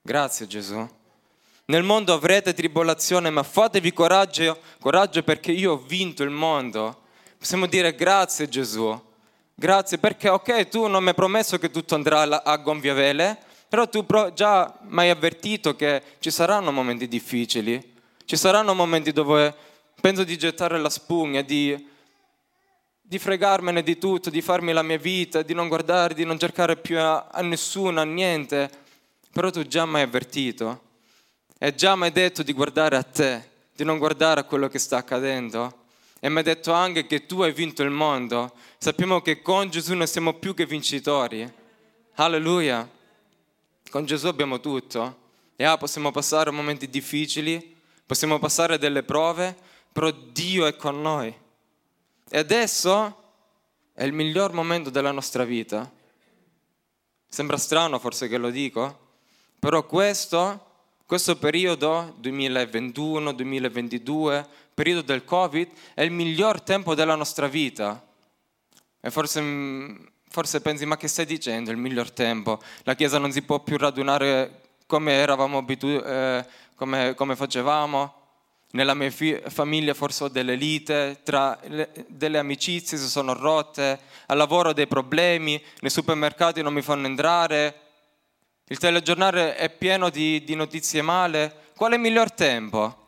Grazie 0.02 0.48
Gesù. 0.48 0.90
Nel 1.66 1.84
mondo 1.84 2.14
avrete 2.14 2.54
tribolazione, 2.54 3.30
ma 3.30 3.44
fatevi 3.44 3.92
coraggio, 3.92 4.58
coraggio 4.80 5.22
perché 5.22 5.52
io 5.52 5.74
ho 5.74 5.78
vinto 5.78 6.24
il 6.24 6.30
mondo. 6.30 7.02
Possiamo 7.38 7.66
dire 7.66 7.94
grazie 7.94 8.48
Gesù 8.48 9.12
Grazie 9.56 10.00
perché, 10.00 10.30
ok, 10.30 10.68
tu 10.68 10.88
non 10.88 11.04
mi 11.04 11.10
hai 11.10 11.16
promesso 11.16 11.60
che 11.60 11.70
tutto 11.70 11.94
andrà 11.94 12.44
a 12.44 12.58
gonfie 12.58 12.92
vele, 12.94 13.38
però 13.70 13.88
tu 13.88 14.06
già 14.34 14.80
mi 14.82 15.02
hai 15.02 15.10
avvertito 15.12 15.76
che 15.76 16.02
ci 16.20 16.32
saranno 16.32 16.72
momenti 16.72 17.08
difficili, 17.08 17.94
ci 18.26 18.36
saranno 18.36 18.74
momenti 18.74 19.12
dove 19.12 19.54
penso 20.02 20.24
di 20.24 20.38
gettare 20.38 20.80
la 20.80 20.90
spugna, 20.90 21.42
di, 21.42 21.88
di 23.00 23.20
fregarmene 23.20 23.84
di 23.84 24.00
tutto, 24.00 24.32
di 24.32 24.42
farmi 24.42 24.74
la 24.74 24.82
mia 24.82 24.98
vita, 24.98 25.44
di 25.44 25.54
non 25.54 25.68
guardare, 25.68 26.16
di 26.16 26.26
non 26.26 26.40
cercare 26.40 26.76
più 26.76 26.98
a, 27.00 27.28
a 27.28 27.42
nessuno, 27.44 28.02
a 28.02 28.06
niente, 28.06 28.70
però 29.32 29.52
tu 29.52 29.66
già 29.68 29.86
mi 29.86 29.98
hai 29.98 30.02
avvertito 30.02 30.82
e 31.60 31.76
già 31.76 31.96
mi 31.96 32.06
hai 32.06 32.12
detto 32.12 32.42
di 32.42 32.54
guardare 32.54 32.96
a 32.96 33.04
te, 33.04 33.50
di 33.76 33.84
non 33.84 34.00
guardare 34.00 34.40
a 34.40 34.44
quello 34.46 34.68
che 34.68 34.80
sta 34.80 34.98
accadendo 34.98 35.82
e 36.26 36.30
mi 36.30 36.40
ha 36.40 36.42
detto 36.42 36.72
anche 36.72 37.06
che 37.06 37.26
tu 37.26 37.42
hai 37.42 37.52
vinto 37.52 37.84
il 37.84 37.90
mondo. 37.90 38.54
Sappiamo 38.78 39.22
che 39.22 39.42
con 39.42 39.70
Gesù 39.70 39.94
noi 39.94 40.08
siamo 40.08 40.36
più 40.36 40.54
che 40.54 40.66
vincitori. 40.66 41.46
Alleluia. 42.14 42.90
Con 43.90 44.06
Gesù 44.06 44.28
abbiamo 44.28 44.62
tutto. 44.62 45.18
E 45.58 45.66
ah, 45.66 45.78
possiamo 45.78 46.12
passare 46.12 46.50
momenti 46.50 46.90
difficili, 46.90 47.76
possiamo 48.06 48.40
passare 48.40 48.78
delle 48.78 49.04
prove, 49.04 49.54
però 49.92 50.12
Dio 50.12 50.66
è 50.66 50.78
con 50.78 51.02
noi. 51.02 51.38
E 52.30 52.38
adesso 52.38 53.22
è 53.92 54.06
il 54.06 54.14
miglior 54.14 54.54
momento 54.54 54.90
della 54.90 55.12
nostra 55.12 55.44
vita. 55.44 55.92
Sembra 57.28 57.58
strano 57.58 58.00
forse 58.00 58.30
che 58.30 58.38
lo 58.38 58.50
dico, 58.50 58.98
però 59.60 59.86
questo, 59.86 60.68
questo 61.06 61.36
periodo 61.36 62.16
2021-2022 62.22 64.48
periodo 64.74 65.02
del 65.02 65.24
Covid 65.24 65.70
è 65.94 66.02
il 66.02 66.12
miglior 66.12 66.62
tempo 66.62 66.96
della 66.96 67.16
nostra 67.16 67.48
vita. 67.48 68.02
E 69.00 69.12
forse, 69.12 69.42
mm, 69.42 70.06
forse 70.30 70.62
pensi, 70.62 70.86
ma 70.86 70.98
che 70.98 71.08
stai 71.08 71.26
dicendo, 71.26 71.72
il 71.72 71.78
miglior 71.78 72.12
tempo? 72.12 72.62
La 72.84 72.96
Chiesa 72.96 73.18
non 73.18 73.32
si 73.32 73.42
può 73.42 73.60
più 73.60 73.78
radunare 73.78 74.62
come 74.86 75.14
eravamo 75.14 75.58
abituati, 75.58 76.06
eh, 76.06 76.46
come, 76.76 77.14
come, 77.16 77.36
facevamo. 77.36 78.22
Nella 78.72 78.94
mia 78.94 79.12
fi- 79.12 79.40
famiglia 79.48 79.94
forse 79.94 80.24
ho 80.24 80.28
delle 80.30 80.56
lite, 80.56 81.22
le, 81.68 81.90
delle 82.08 82.40
amicizie 82.40 82.98
si 82.98 83.08
sono 83.08 83.34
rotte, 83.34 84.00
al 84.28 84.38
lavoro 84.38 84.70
ho 84.70 84.74
dei 84.74 84.88
problemi, 84.88 85.62
nei 85.82 85.92
supermercati 85.92 86.62
non 86.62 86.74
mi 86.74 86.82
fanno 86.82 87.06
entrare, 87.06 87.82
il 88.68 88.78
telegiornale 88.78 89.56
è 89.56 89.70
pieno 89.70 90.10
di, 90.10 90.44
di 90.44 90.56
notizie 90.56 91.02
male. 91.02 91.72
Qual 91.76 91.92
è 91.92 91.96
il 91.96 92.02
miglior 92.02 92.32
tempo? 92.32 93.03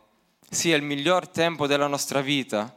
Sia 0.56 0.76
il 0.76 0.82
miglior 0.82 1.28
tempo 1.28 1.68
della 1.68 1.88
nostra 1.88 2.22
vita, 2.22 2.74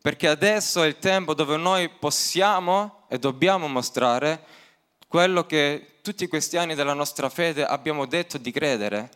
perché 0.00 0.28
adesso 0.28 0.82
è 0.82 0.86
il 0.86 0.98
tempo 0.98 1.34
dove 1.34 1.56
noi 1.56 1.88
possiamo 1.90 3.04
e 3.08 3.18
dobbiamo 3.18 3.68
mostrare 3.68 4.44
quello 5.08 5.44
che 5.44 5.98
tutti 6.02 6.26
questi 6.28 6.56
anni 6.56 6.74
della 6.74 6.94
nostra 6.94 7.28
fede 7.28 7.64
abbiamo 7.64 8.06
detto 8.06 8.38
di 8.38 8.50
credere. 8.52 9.10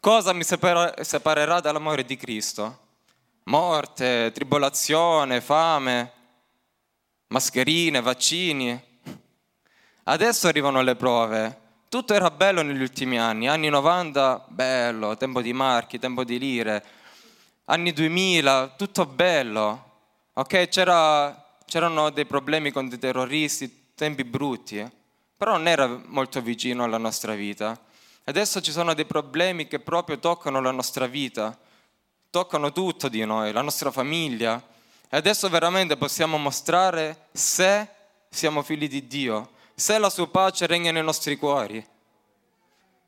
Cosa 0.00 0.32
mi 0.34 0.44
separerà 0.44 1.60
dall'amore 1.60 2.04
di 2.04 2.16
Cristo? 2.16 2.80
Morte, 3.44 4.30
tribolazione, 4.34 5.40
fame, 5.40 6.12
mascherine, 7.28 8.02
vaccini. 8.02 8.82
Adesso 10.04 10.48
arrivano 10.48 10.82
le 10.82 10.96
prove, 10.96 11.60
tutto 11.94 12.12
era 12.12 12.28
bello 12.32 12.62
negli 12.62 12.80
ultimi 12.80 13.20
anni, 13.20 13.46
anni 13.46 13.68
90 13.68 14.46
bello, 14.48 15.16
tempo 15.16 15.40
di 15.40 15.52
marchi, 15.52 16.00
tempo 16.00 16.24
di 16.24 16.40
lire, 16.40 16.84
anni 17.66 17.92
2000 17.92 18.74
tutto 18.76 19.06
bello, 19.06 19.90
ok? 20.32 20.66
C'era, 20.66 21.54
c'erano 21.64 22.10
dei 22.10 22.26
problemi 22.26 22.72
con 22.72 22.88
dei 22.88 22.98
terroristi, 22.98 23.92
tempi 23.94 24.24
brutti, 24.24 24.84
però 25.36 25.52
non 25.52 25.68
era 25.68 25.86
molto 26.06 26.40
vicino 26.40 26.82
alla 26.82 26.98
nostra 26.98 27.34
vita. 27.34 27.80
Adesso 28.24 28.60
ci 28.60 28.72
sono 28.72 28.92
dei 28.92 29.06
problemi 29.06 29.68
che 29.68 29.78
proprio 29.78 30.18
toccano 30.18 30.60
la 30.60 30.72
nostra 30.72 31.06
vita, 31.06 31.56
toccano 32.28 32.72
tutto 32.72 33.08
di 33.08 33.24
noi, 33.24 33.52
la 33.52 33.62
nostra 33.62 33.92
famiglia. 33.92 34.60
E 35.08 35.16
adesso 35.16 35.48
veramente 35.48 35.96
possiamo 35.96 36.38
mostrare 36.38 37.28
se 37.30 37.88
siamo 38.28 38.62
figli 38.62 38.88
di 38.88 39.06
Dio, 39.06 39.50
se 39.74 39.98
la 39.98 40.10
sua 40.10 40.28
pace 40.28 40.66
regna 40.66 40.90
nei 40.90 41.02
nostri 41.02 41.36
cuori, 41.36 41.84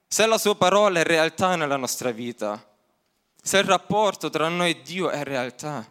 se 0.08 0.26
la 0.26 0.38
sua 0.38 0.56
parola 0.56 1.00
è 1.00 1.04
realtà 1.04 1.56
nella 1.56 1.76
nostra 1.76 2.10
vita, 2.10 2.64
se 3.42 3.58
il 3.58 3.64
rapporto 3.64 4.30
tra 4.30 4.48
noi 4.48 4.70
e 4.70 4.82
Dio 4.82 5.10
è 5.10 5.22
realtà. 5.22 5.88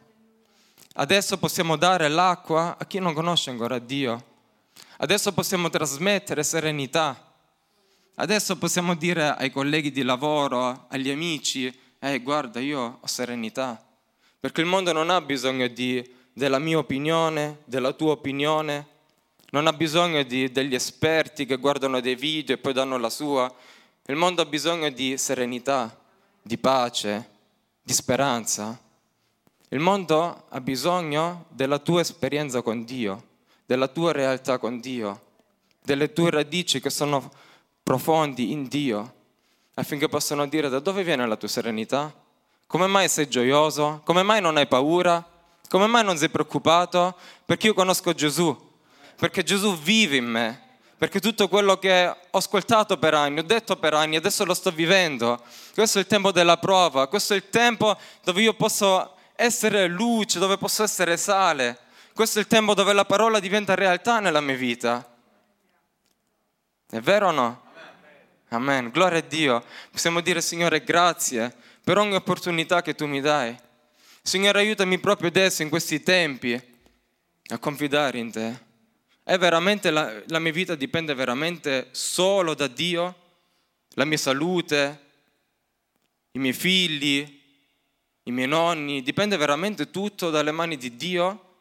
Adesso 0.97 1.37
possiamo 1.37 1.75
dare 1.75 2.07
l'acqua 2.07 2.77
a 2.77 2.85
chi 2.85 2.99
non 2.99 3.13
conosce 3.13 3.49
ancora 3.49 3.79
Dio. 3.79 4.33
Adesso 4.97 5.33
possiamo 5.33 5.69
trasmettere 5.69 6.43
serenità. 6.43 7.33
Adesso 8.15 8.57
possiamo 8.57 8.95
dire 8.95 9.35
ai 9.35 9.51
colleghi 9.51 9.91
di 9.91 10.03
lavoro, 10.03 10.85
agli 10.87 11.09
amici, 11.09 11.73
eh, 11.99 12.19
guarda, 12.19 12.61
io 12.61 12.99
ho 13.01 13.07
serenità. 13.07 13.83
Perché 14.39 14.61
il 14.61 14.67
mondo 14.67 14.93
non 14.93 15.09
ha 15.09 15.19
bisogno 15.19 15.67
di, 15.67 16.07
della 16.31 16.59
mia 16.59 16.77
opinione, 16.77 17.59
della 17.65 17.91
tua 17.91 18.11
opinione, 18.11 18.87
non 19.55 19.67
ha 19.67 19.73
bisogno 19.73 20.21
di, 20.23 20.51
degli 20.51 20.75
esperti 20.75 21.45
che 21.45 21.55
guardano 21.55 22.01
dei 22.01 22.15
video 22.15 22.55
e 22.55 22.57
poi 22.57 22.73
danno 22.73 22.97
la 22.97 23.09
sua. 23.09 23.49
Il 24.07 24.17
mondo 24.17 24.41
ha 24.41 24.45
bisogno 24.45 24.89
di 24.89 25.17
serenità, 25.17 25.97
di 26.41 26.57
pace, 26.57 27.29
di 27.81 27.93
speranza. 27.93 28.77
Il 29.69 29.79
mondo 29.79 30.47
ha 30.49 30.59
bisogno 30.59 31.45
della 31.47 31.79
tua 31.79 32.01
esperienza 32.01 32.61
con 32.61 32.83
Dio, 32.83 33.23
della 33.65 33.87
tua 33.87 34.11
realtà 34.11 34.57
con 34.57 34.81
Dio, 34.81 35.21
delle 35.81 36.11
tue 36.11 36.31
radici 36.31 36.81
che 36.81 36.89
sono 36.89 37.31
profondi 37.81 38.51
in 38.51 38.67
Dio, 38.67 39.13
affinché 39.75 40.09
possano 40.09 40.47
dire 40.47 40.67
da 40.67 40.79
dove 40.79 41.01
viene 41.01 41.25
la 41.25 41.37
tua 41.37 41.47
serenità? 41.47 42.13
Come 42.67 42.87
mai 42.87 43.07
sei 43.07 43.29
gioioso? 43.29 44.01
Come 44.03 44.21
mai 44.21 44.41
non 44.41 44.57
hai 44.57 44.67
paura? 44.67 45.25
Come 45.69 45.87
mai 45.87 46.03
non 46.03 46.17
sei 46.17 46.27
preoccupato? 46.27 47.15
Perché 47.45 47.67
io 47.67 47.73
conosco 47.73 48.13
Gesù, 48.13 48.73
perché 49.15 49.43
Gesù 49.43 49.77
vive 49.77 50.17
in 50.17 50.25
me, 50.25 50.61
perché 50.97 51.19
tutto 51.19 51.47
quello 51.47 51.77
che 51.77 52.07
ho 52.07 52.37
ascoltato 52.37 52.97
per 52.97 53.13
anni, 53.13 53.39
ho 53.39 53.43
detto 53.43 53.75
per 53.77 53.93
anni, 53.93 54.15
adesso 54.15 54.45
lo 54.45 54.53
sto 54.53 54.71
vivendo. 54.71 55.43
Questo 55.73 55.97
è 55.97 56.01
il 56.01 56.07
tempo 56.07 56.31
della 56.31 56.57
prova, 56.57 57.07
questo 57.07 57.33
è 57.33 57.37
il 57.37 57.49
tempo 57.49 57.97
dove 58.23 58.41
io 58.41 58.53
posso 58.53 59.15
essere 59.35 59.87
luce, 59.87 60.39
dove 60.39 60.57
posso 60.57 60.83
essere 60.83 61.17
sale. 61.17 61.79
Questo 62.13 62.39
è 62.39 62.41
il 62.41 62.47
tempo 62.47 62.73
dove 62.73 62.93
la 62.93 63.05
parola 63.05 63.39
diventa 63.39 63.75
realtà 63.75 64.19
nella 64.19 64.41
mia 64.41 64.55
vita. 64.55 65.05
È 66.89 66.99
vero 66.99 67.27
o 67.27 67.31
no? 67.31 67.63
Amen. 68.49 68.89
Gloria 68.89 69.19
a 69.19 69.21
Dio. 69.21 69.63
Possiamo 69.91 70.21
dire, 70.21 70.39
Signore, 70.39 70.83
grazie 70.83 71.53
per 71.83 71.97
ogni 71.97 72.15
opportunità 72.15 72.81
che 72.81 72.95
tu 72.95 73.05
mi 73.05 73.19
dai. 73.19 73.55
Signore, 74.21 74.59
aiutami 74.59 74.97
proprio 74.97 75.27
adesso, 75.27 75.61
in 75.61 75.69
questi 75.69 76.01
tempi, 76.01 76.59
a 77.47 77.57
confidare 77.59 78.17
in 78.17 78.31
te. 78.31 78.64
È 79.25 79.37
veramente 79.37 79.91
la, 79.91 80.21
la 80.27 80.39
mia 80.39 80.53
vita 80.53 80.75
dipende 80.75 81.13
veramente 81.13 81.89
solo 81.91 82.53
da 82.53 82.67
Dio? 82.67 83.15
La 83.95 84.05
mia 84.05 84.17
salute? 84.17 85.03
I 86.31 86.39
miei 86.39 86.53
figli? 86.53 87.43
i 88.27 88.31
miei 88.31 88.47
nonni, 88.47 89.03
dipende 89.03 89.37
veramente 89.37 89.91
tutto 89.91 90.29
dalle 90.29 90.51
mani 90.51 90.77
di 90.77 90.95
Dio 90.95 91.55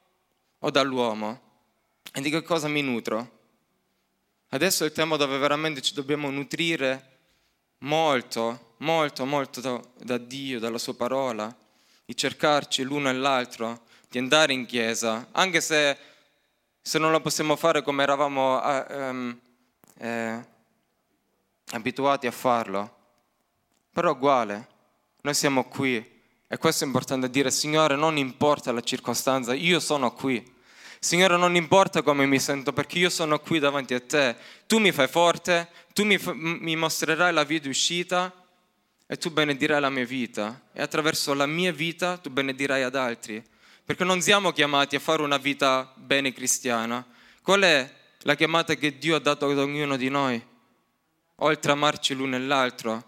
o 0.58 0.70
dall'uomo? 0.70 1.40
E 2.12 2.20
di 2.20 2.30
che 2.30 2.42
cosa 2.42 2.68
mi 2.68 2.82
nutro? 2.82 3.42
Adesso 4.48 4.84
è 4.84 4.86
il 4.86 4.92
tempo 4.92 5.16
dove 5.16 5.36
veramente 5.36 5.82
ci 5.82 5.92
dobbiamo 5.92 6.30
nutrire 6.30 7.18
molto, 7.78 8.76
molto, 8.78 9.26
molto 9.26 9.92
da 9.98 10.16
Dio, 10.16 10.58
dalla 10.58 10.78
sua 10.78 10.94
parola, 10.94 11.54
di 12.04 12.16
cercarci 12.16 12.82
l'uno 12.82 13.10
e 13.10 13.12
l'altro, 13.12 13.82
di 14.08 14.18
andare 14.18 14.54
in 14.54 14.64
chiesa, 14.64 15.28
anche 15.32 15.60
se, 15.60 15.98
se 16.86 16.98
non 16.98 17.12
lo 17.12 17.20
possiamo 17.22 17.56
fare 17.56 17.80
come 17.80 18.02
eravamo 18.02 18.62
eh, 18.62 19.36
eh, 20.00 20.46
abituati 21.70 22.26
a 22.26 22.30
farlo. 22.30 22.94
Però 23.90 24.10
uguale, 24.10 24.68
noi 25.22 25.32
siamo 25.32 25.64
qui 25.64 25.96
e 26.46 26.58
questo 26.58 26.84
è 26.84 26.86
importante 26.86 27.30
dire, 27.30 27.50
Signore, 27.50 27.96
non 27.96 28.18
importa 28.18 28.70
la 28.70 28.82
circostanza, 28.82 29.54
io 29.54 29.80
sono 29.80 30.12
qui. 30.12 30.52
Signore, 30.98 31.38
non 31.38 31.56
importa 31.56 32.02
come 32.02 32.26
mi 32.26 32.38
sento, 32.38 32.74
perché 32.74 32.98
io 32.98 33.08
sono 33.08 33.38
qui 33.38 33.58
davanti 33.58 33.94
a 33.94 34.00
te. 34.00 34.36
Tu 34.66 34.78
mi 34.78 34.92
fai 34.92 35.08
forte, 35.08 35.70
tu 35.94 36.04
mi, 36.04 36.18
mi 36.34 36.76
mostrerai 36.76 37.32
la 37.32 37.44
via 37.44 37.60
di 37.60 37.68
uscita 37.68 38.30
e 39.06 39.16
tu 39.16 39.30
benedirai 39.30 39.80
la 39.80 39.88
mia 39.90 40.04
vita. 40.04 40.64
E 40.74 40.82
attraverso 40.82 41.32
la 41.32 41.46
mia 41.46 41.72
vita 41.72 42.18
tu 42.18 42.28
benedirai 42.28 42.82
ad 42.82 42.94
altri. 42.94 43.42
Perché 43.86 44.04
non 44.04 44.22
siamo 44.22 44.50
chiamati 44.52 44.96
a 44.96 44.98
fare 44.98 45.20
una 45.20 45.36
vita 45.36 45.92
bene 45.96 46.32
cristiana. 46.32 47.04
Qual 47.42 47.60
è 47.60 47.94
la 48.20 48.34
chiamata 48.34 48.74
che 48.76 48.96
Dio 48.96 49.14
ha 49.14 49.18
dato 49.18 49.50
ad 49.50 49.58
ognuno 49.58 49.98
di 49.98 50.08
noi? 50.08 50.42
Oltre 51.36 51.70
a 51.70 51.74
amarci 51.74 52.14
l'uno 52.14 52.36
e 52.36 52.38
l'altro. 52.38 53.04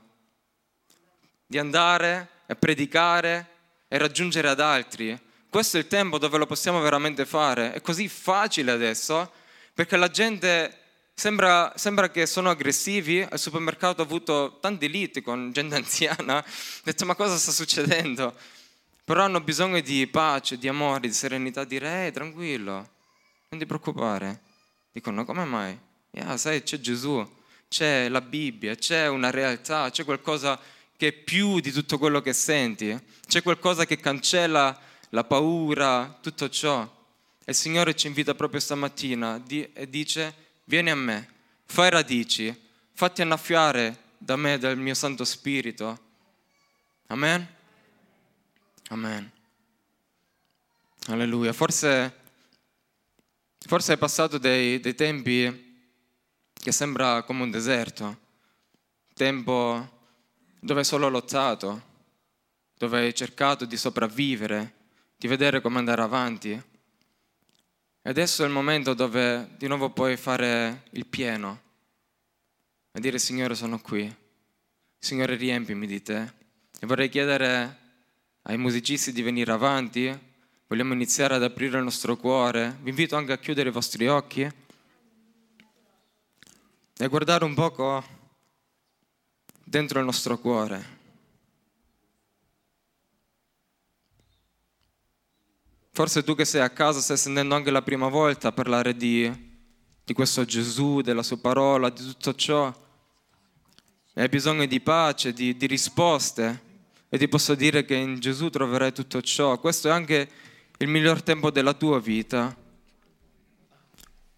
Di 1.47 1.57
andare 1.57 2.29
e 2.47 2.57
predicare 2.57 3.49
e 3.89 3.97
raggiungere 3.97 4.51
ad 4.51 4.61
altri. 4.61 5.19
Questo 5.49 5.79
è 5.79 5.81
il 5.81 5.87
tempo 5.87 6.19
dove 6.19 6.37
lo 6.37 6.45
possiamo 6.45 6.81
veramente 6.81 7.25
fare. 7.25 7.73
È 7.73 7.81
così 7.81 8.07
facile 8.07 8.71
adesso 8.71 9.33
perché 9.73 9.97
la 9.97 10.11
gente 10.11 10.79
sembra, 11.15 11.73
sembra 11.77 12.11
che 12.11 12.27
sono 12.27 12.51
aggressivi. 12.51 13.27
Al 13.27 13.39
supermercato 13.39 14.03
ho 14.03 14.05
avuto 14.05 14.59
tanti 14.61 14.91
liti 14.91 15.23
con 15.23 15.53
gente 15.53 15.75
anziana. 15.77 16.37
Ho 16.37 16.45
detto 16.83 17.07
ma 17.07 17.15
cosa 17.15 17.39
sta 17.39 17.51
succedendo? 17.51 18.35
Però 19.07 19.23
hanno 19.23 19.41
bisogno 19.41 19.79
di 19.79 20.05
pace, 20.09 20.59
di 20.59 20.67
amore, 20.67 21.07
di 21.07 21.13
serenità. 21.13 21.63
Dire, 21.63 22.09
eh, 22.09 22.11
tranquillo, 22.11 22.73
non 23.51 23.61
ti 23.61 23.65
preoccupare. 23.65 24.41
Dicono, 24.91 25.25
come 25.25 25.45
mai? 25.45 25.79
Yeah, 26.11 26.37
sai, 26.37 26.65
c'è 26.65 26.81
Gesù, 26.81 27.25
c'è 27.69 28.09
la 28.09 28.21
Bibbia, 28.21 28.75
c'è 28.75 29.07
una 29.07 29.31
realtà, 29.31 29.91
c'è 29.91 30.05
qualcosa 30.05 30.59
che 30.97 31.07
è 31.07 31.13
più 31.13 31.61
di 31.61 31.71
tutto 31.71 31.99
quello 31.99 32.21
che 32.21 32.33
senti. 32.33 33.01
C'è 33.29 33.43
qualcosa 33.43 33.85
che 33.85 33.97
cancella 33.99 34.77
la 35.11 35.23
paura, 35.23 36.19
tutto 36.21 36.49
ciò. 36.49 36.83
E 36.83 37.53
il 37.53 37.55
Signore 37.55 37.95
ci 37.95 38.09
invita 38.09 38.35
proprio 38.35 38.59
stamattina 38.59 39.41
e 39.47 39.89
dice, 39.89 40.35
vieni 40.65 40.91
a 40.91 40.97
me, 40.97 41.29
fai 41.65 41.91
radici, 41.91 42.53
fatti 42.93 43.23
annaffiare 43.23 44.03
da 44.19 44.35
me, 44.35 44.59
dal 44.59 44.77
mio 44.77 44.95
Santo 44.95 45.25
Spirito. 45.25 45.97
Amen? 47.07 47.55
Amen. 48.89 49.29
Alleluia. 51.09 51.53
Forse, 51.53 52.15
forse 53.59 53.93
hai 53.93 53.99
passato 53.99 54.39
dei, 54.39 54.79
dei 54.79 54.95
tempi 54.95 55.65
che 56.53 56.71
sembra 56.71 57.23
come 57.23 57.43
un 57.43 57.51
deserto, 57.51 58.19
tempo 59.13 59.95
dove 60.61 60.81
hai 60.81 60.87
solo 60.87 61.09
lottato, 61.09 61.83
dove 62.77 62.99
hai 63.01 63.15
cercato 63.15 63.65
di 63.65 63.77
sopravvivere, 63.77 64.75
di 65.17 65.27
vedere 65.27 65.61
come 65.61 65.79
andare 65.79 66.03
avanti. 66.03 66.51
E 66.51 68.09
adesso 68.09 68.45
è 68.45 68.47
il 68.47 68.53
momento 68.53 68.95
dove 68.95 69.51
di 69.57 69.67
nuovo 69.67 69.91
puoi 69.91 70.17
fare 70.17 70.85
il 70.91 71.07
pieno 71.07 71.63
e 72.93 73.01
dire 73.01 73.19
Signore 73.19 73.57
sono 73.57 73.81
qui, 73.81 74.15
Signore 74.97 75.35
riempimi 75.35 75.89
di 75.89 76.03
te. 76.03 76.33
E 76.79 76.87
vorrei 76.87 77.09
chiedere 77.09 77.86
ai 78.49 78.57
musicisti 78.59 79.13
di 79.13 79.23
venire 79.23 79.51
avanti, 79.51 80.17
vogliamo 80.69 80.93
iniziare 80.93 81.35
ad 81.35 81.43
aprire 81.43 81.79
il 81.79 81.85
nostro 81.85 82.17
cuore. 82.17 82.79
Vi 82.81 82.91
invito 82.91 83.17
anche 83.17 83.33
a 83.33 83.39
chiudere 83.39 83.71
i 83.71 83.73
vostri 83.73 84.07
occhi 84.07 84.49
e 86.99 87.09
guardare 87.09 87.45
un 87.45 87.55
poco 87.55 88.05
dentro 89.65 89.99
il 89.99 90.05
nostro 90.05 90.39
cuore. 90.39 90.95
Forse 95.91 96.23
tu 96.23 96.37
che 96.37 96.45
sei 96.45 96.61
a 96.61 96.71
casa 96.71 97.01
stai 97.01 97.17
sentendo 97.17 97.57
anche 97.57 97.71
la 97.73 97.83
prima 97.83 98.07
volta 98.07 98.53
parlare 98.53 98.95
di, 98.95 99.29
di 100.05 100.13
questo 100.13 100.45
Gesù, 100.45 101.01
della 101.01 101.25
sua 101.25 101.39
parola, 101.39 101.91
di 101.91 102.03
tutto 102.03 102.35
ciò. 102.35 102.73
E 104.15 104.21
hai 104.21 104.29
bisogno 104.29 104.67
di 104.67 104.81
pace, 104.81 105.33
di, 105.33 105.57
di 105.57 105.67
risposte. 105.67 106.66
E 107.17 107.19
ti 107.19 107.29
posso 107.29 107.55
dire 107.55 107.87
che 107.87 107.95
in 107.95 108.19
Gesù 108.19 108.51
troverai 108.51 108.93
tutto 108.93 109.23
ciò. 109.23 109.59
Questo 109.59 109.89
è 109.89 109.91
anche 109.91 110.29
il 110.77 110.87
miglior 110.87 111.23
tempo 111.23 111.51
della 111.51 111.73
tua 111.73 111.99
vita. 111.99 112.55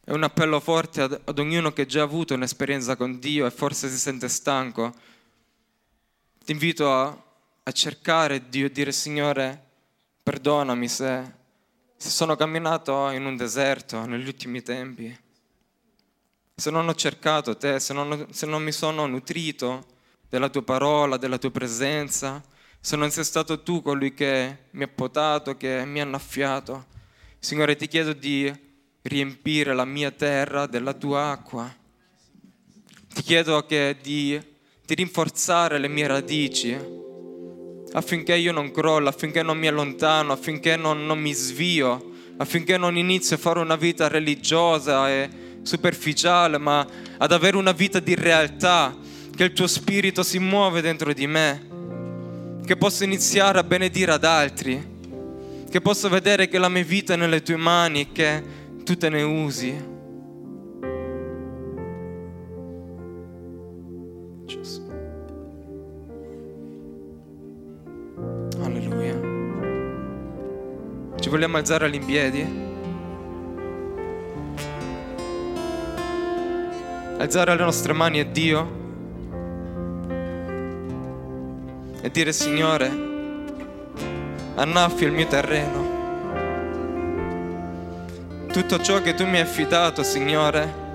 È 0.05 0.13
un 0.13 0.23
appello 0.23 0.61
forte 0.61 1.03
ad, 1.03 1.21
ad 1.25 1.39
ognuno 1.41 1.73
che 1.73 1.83
ha 1.83 1.87
già 1.87 2.03
avuto 2.03 2.35
un'esperienza 2.35 2.95
con 2.95 3.19
Dio 3.19 3.47
e 3.47 3.51
forse 3.51 3.89
si 3.89 3.99
sente 3.99 4.29
stanco 4.29 4.95
ti 6.45 6.53
invito 6.53 6.95
a, 6.95 7.23
a 7.65 7.73
cercare 7.73 8.49
Dio 8.49 8.67
e 8.67 8.71
dire 8.71 8.93
Signore, 8.93 9.65
perdonami 10.23 10.87
se, 10.87 11.33
se 11.97 12.11
sono 12.11 12.37
camminato 12.37 13.11
in 13.11 13.27
un 13.27 13.37
deserto 13.37 14.07
negli 14.07 14.29
ultimi 14.29 14.63
tempi, 14.63 15.19
se 16.55 16.71
non 16.71 16.87
ho 16.87 16.95
cercato 16.95 17.57
te, 17.57 17.81
se 17.81 17.93
non, 17.93 18.29
se 18.31 18.47
non 18.47 18.63
mi 18.63 18.71
sono 18.71 19.05
nutrito 19.07 19.85
della 20.29 20.49
tua 20.49 20.63
parola, 20.63 21.17
della 21.17 21.39
tua 21.39 21.51
presenza, 21.51 22.41
se 22.81 22.97
non 22.97 23.11
sei 23.11 23.25
stato 23.25 23.63
tu 23.63 23.83
colui 23.83 24.15
che 24.15 24.57
mi 24.71 24.85
ha 24.85 24.89
potato, 24.89 25.57
che 25.57 25.85
mi 25.85 26.01
ha 26.01 26.05
annaffiato. 26.05 26.87
Signore, 27.39 27.77
ti 27.77 27.89
chiedo 27.89 28.13
di 28.13 28.53
riempire 29.03 29.75
la 29.75 29.85
mia 29.85 30.11
terra 30.11 30.67
della 30.67 30.95
tua 30.95 31.31
acqua. 31.31 31.75
Ti 33.15 33.23
chiedo 33.23 33.67
di 34.01 34.57
di 34.89 34.95
rinforzare 34.95 35.77
le 35.77 35.89
mie 35.89 36.07
radici 36.07 36.75
affinché 37.93 38.35
io 38.37 38.53
non 38.53 38.71
crollo, 38.71 39.11
affinché 39.11 39.43
non 39.43 39.59
mi 39.59 39.67
allontano, 39.67 40.33
affinché 40.33 40.77
non, 40.77 41.05
non 41.05 41.21
mi 41.21 41.35
svio, 41.35 42.13
affinché 42.39 42.79
non 42.79 42.97
inizio 42.97 43.37
a 43.37 43.39
fare 43.39 43.59
una 43.61 43.77
vita 43.77 44.09
religiosa 44.09 45.11
e 45.11 45.29
superficiale, 45.61 46.57
ma 46.57 46.87
ad 47.19 47.33
avere 47.33 47.59
una 47.59 47.73
vita 47.73 48.01
di 48.01 48.15
realtà, 48.15 48.97
che 49.37 49.45
il 49.45 49.53
tuo 49.53 49.67
spirito 49.67 50.23
si 50.23 50.39
muove 50.39 50.81
dentro 50.81 51.13
di 51.13 51.27
me, 51.27 51.68
che 52.69 52.77
posso 52.77 53.03
iniziare 53.03 53.59
a 53.59 53.63
benedire 53.63 54.13
ad 54.13 54.25
altri, 54.25 54.87
che 55.71 55.81
posso 55.81 56.11
vedere 56.11 56.49
che 56.49 56.59
la 56.59 56.69
mia 56.69 56.85
vita 56.85 57.15
è 57.15 57.17
nelle 57.17 57.41
tue 57.41 57.57
mani 57.57 58.03
e 58.03 58.13
che 58.13 58.43
tu 58.85 58.95
te 58.95 59.09
ne 59.09 59.23
usi. 59.23 59.75
Alleluia. 68.61 69.19
Ci 71.19 71.29
vogliamo 71.31 71.57
alzare 71.57 71.87
all'impiedi? 71.87 72.67
Alzare 77.17 77.57
le 77.57 77.63
nostre 77.65 77.95
mani 77.95 78.21
a 78.21 78.27
Dio 78.27 78.78
e 82.01 82.11
dire 82.11 82.33
Signore, 82.33 82.91
annaffia 84.55 85.07
il 85.07 85.13
mio 85.13 85.27
terreno. 85.27 85.97
Tutto 88.51 88.81
ciò 88.81 89.03
che 89.03 89.15
tu 89.15 89.25
mi 89.25 89.37
hai 89.37 89.43
affidato, 89.43 90.03
Signore, 90.03 90.87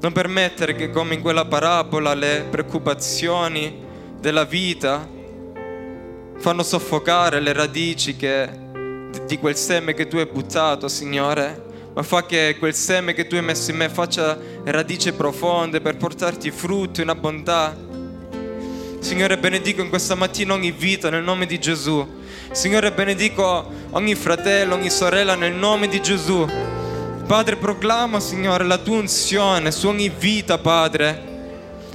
non 0.00 0.12
permettere 0.12 0.74
che 0.74 0.90
come 0.90 1.14
in 1.14 1.20
quella 1.20 1.44
parabola 1.44 2.14
le 2.14 2.46
preoccupazioni 2.48 3.84
della 4.18 4.44
vita 4.44 5.06
fanno 6.38 6.62
soffocare 6.62 7.40
le 7.40 7.52
radici 7.52 8.16
che, 8.16 8.48
di 9.26 9.38
quel 9.38 9.56
seme 9.56 9.92
che 9.92 10.08
tu 10.08 10.16
hai 10.16 10.26
buttato, 10.26 10.88
Signore, 10.88 11.68
ma 11.92 12.02
fa 12.02 12.24
che 12.24 12.56
quel 12.58 12.74
seme 12.74 13.12
che 13.12 13.26
tu 13.26 13.34
hai 13.34 13.42
messo 13.42 13.70
in 13.70 13.76
me 13.76 13.88
faccia 13.88 14.38
radici 14.64 15.12
profonde 15.12 15.80
per 15.80 15.96
portarti 15.96 16.50
frutto 16.50 17.02
in 17.02 17.08
abbondanza. 17.08 17.89
Signore, 19.00 19.38
benedico 19.38 19.80
in 19.80 19.88
questa 19.88 20.14
mattina 20.14 20.52
ogni 20.52 20.70
vita 20.72 21.08
nel 21.08 21.22
nome 21.22 21.46
di 21.46 21.58
Gesù. 21.58 22.06
Signore, 22.52 22.92
benedico 22.92 23.68
ogni 23.90 24.14
fratello, 24.14 24.74
ogni 24.74 24.90
sorella 24.90 25.34
nel 25.34 25.54
nome 25.54 25.88
di 25.88 26.02
Gesù. 26.02 26.46
Padre, 27.26 27.56
proclama, 27.56 28.20
Signore, 28.20 28.62
la 28.64 28.76
tua 28.76 28.98
unzione 28.98 29.72
su 29.72 29.88
ogni 29.88 30.10
vita, 30.10 30.58
Padre. 30.58 31.28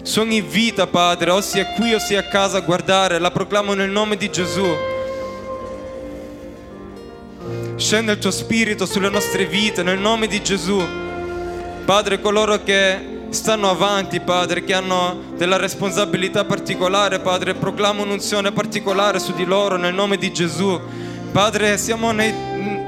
Su 0.01 0.21
ogni 0.21 0.41
vita, 0.41 0.87
Padre, 0.87 1.29
o 1.29 1.41
sia 1.41 1.67
qui 1.73 1.93
o 1.93 1.99
sia 1.99 2.21
a 2.21 2.23
casa 2.23 2.57
a 2.57 2.61
guardare, 2.61 3.19
la 3.19 3.31
proclamo 3.31 3.75
nel 3.75 3.91
nome 3.91 4.17
di 4.17 4.29
Gesù. 4.31 4.65
Scende 7.75 8.13
il 8.13 8.17
tuo 8.17 8.31
spirito 8.31 8.87
sulle 8.87 9.09
nostre 9.09 9.45
vite, 9.45 9.83
nel 9.83 9.99
nome 9.99 10.25
di 10.25 10.41
Gesù. 10.41 10.83
Padre, 11.85 12.19
coloro 12.19 12.63
che 12.63 13.13
stanno 13.35 13.69
avanti, 13.69 14.19
Padre, 14.21 14.63
che 14.63 14.73
hanno 14.73 15.33
della 15.35 15.57
responsabilità 15.57 16.45
particolare, 16.45 17.19
Padre, 17.19 17.53
proclamo 17.53 18.01
un'unzione 18.01 18.51
particolare 18.51 19.19
su 19.19 19.33
di 19.33 19.45
loro 19.45 19.75
nel 19.77 19.93
nome 19.93 20.17
di 20.17 20.31
Gesù. 20.31 20.79
Padre, 21.31 21.77
siamo 21.77 22.11
nei, 22.11 22.33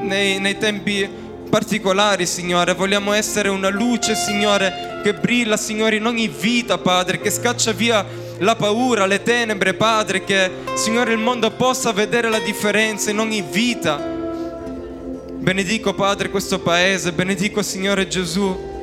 nei, 0.01 0.39
nei 0.39 0.57
tempi 0.57 1.07
particolari, 1.49 2.25
Signore. 2.25 2.73
Vogliamo 2.73 3.13
essere 3.13 3.49
una 3.49 3.69
luce, 3.69 4.15
Signore, 4.15 5.01
che 5.03 5.13
brilla, 5.13 5.57
Signore, 5.57 5.97
in 5.97 6.05
ogni 6.05 6.27
vita, 6.27 6.77
Padre, 6.77 7.19
che 7.19 7.29
scaccia 7.29 7.73
via 7.73 8.05
la 8.39 8.55
paura, 8.55 9.05
le 9.05 9.21
tenebre, 9.21 9.73
Padre, 9.73 10.23
che, 10.23 10.49
Signore, 10.75 11.11
il 11.11 11.19
mondo 11.19 11.51
possa 11.51 11.91
vedere 11.91 12.29
la 12.29 12.39
differenza 12.39 13.11
in 13.11 13.19
ogni 13.19 13.43
vita. 13.47 13.97
Benedico, 15.33 15.93
Padre, 15.93 16.29
questo 16.29 16.59
paese, 16.59 17.11
benedico, 17.11 17.61
Signore 17.61 18.07
Gesù, 18.07 18.75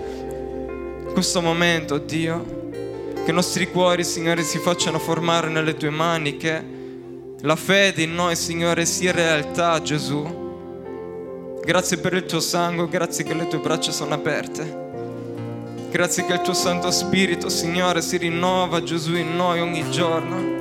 questo 1.15 1.41
momento, 1.41 1.97
Dio. 1.97 2.73
Che 3.25 3.31
i 3.31 3.33
nostri 3.33 3.71
cuori, 3.71 4.05
Signore, 4.05 4.43
si 4.43 4.59
facciano 4.59 4.99
formare 4.99 5.49
nelle 5.49 5.77
tue 5.77 5.89
mani, 5.89 6.37
che 6.37 6.63
la 7.41 7.57
fede 7.57 8.03
in 8.03 8.15
noi, 8.15 8.35
Signore, 8.35 8.85
sia 8.85 9.13
realtà, 9.13 9.81
Gesù. 9.81 10.43
Grazie 11.65 11.99
per 11.99 12.15
il 12.15 12.27
tuo 12.27 12.41
sangue, 12.41 12.89
grazie 12.89 13.25
che 13.25 13.33
le 13.33 13.47
tue 13.47 13.61
braccia 13.61 13.93
sono 13.93 14.13
aperte. 14.13 14.83
Grazie 15.91 16.27
che 16.27 16.33
il 16.33 16.41
tuo 16.41 16.53
Santo 16.53 16.91
Spirito, 16.91 17.49
Signore, 17.49 18.03
si 18.03 18.17
rinnova 18.17 18.83
Gesù 18.83 19.15
in 19.15 19.37
noi 19.37 19.61
ogni 19.61 19.89
giorno. 19.91 20.53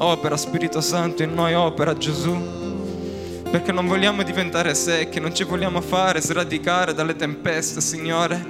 Opera 0.00 0.36
Spirito 0.36 0.82
Santo 0.82 1.22
in 1.22 1.32
noi, 1.32 1.54
opera 1.54 1.96
Gesù. 1.96 2.57
Perché 3.50 3.72
non 3.72 3.86
vogliamo 3.86 4.22
diventare 4.22 4.74
secchi, 4.74 5.20
non 5.20 5.34
ci 5.34 5.42
vogliamo 5.42 5.80
fare 5.80 6.20
sradicare 6.20 6.92
dalle 6.92 7.16
tempeste, 7.16 7.80
Signore. 7.80 8.44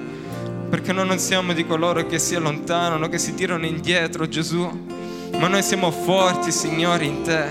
Perché 0.68 0.92
noi 0.92 1.06
non 1.06 1.20
siamo 1.20 1.52
di 1.52 1.64
coloro 1.64 2.04
che 2.04 2.18
si 2.18 2.34
allontanano, 2.34 3.08
che 3.08 3.18
si 3.18 3.32
tirano 3.32 3.64
indietro, 3.64 4.26
Gesù. 4.26 4.68
Ma 5.38 5.46
noi 5.46 5.62
siamo 5.62 5.92
forti, 5.92 6.50
Signore, 6.50 7.04
in 7.04 7.22
te. 7.22 7.44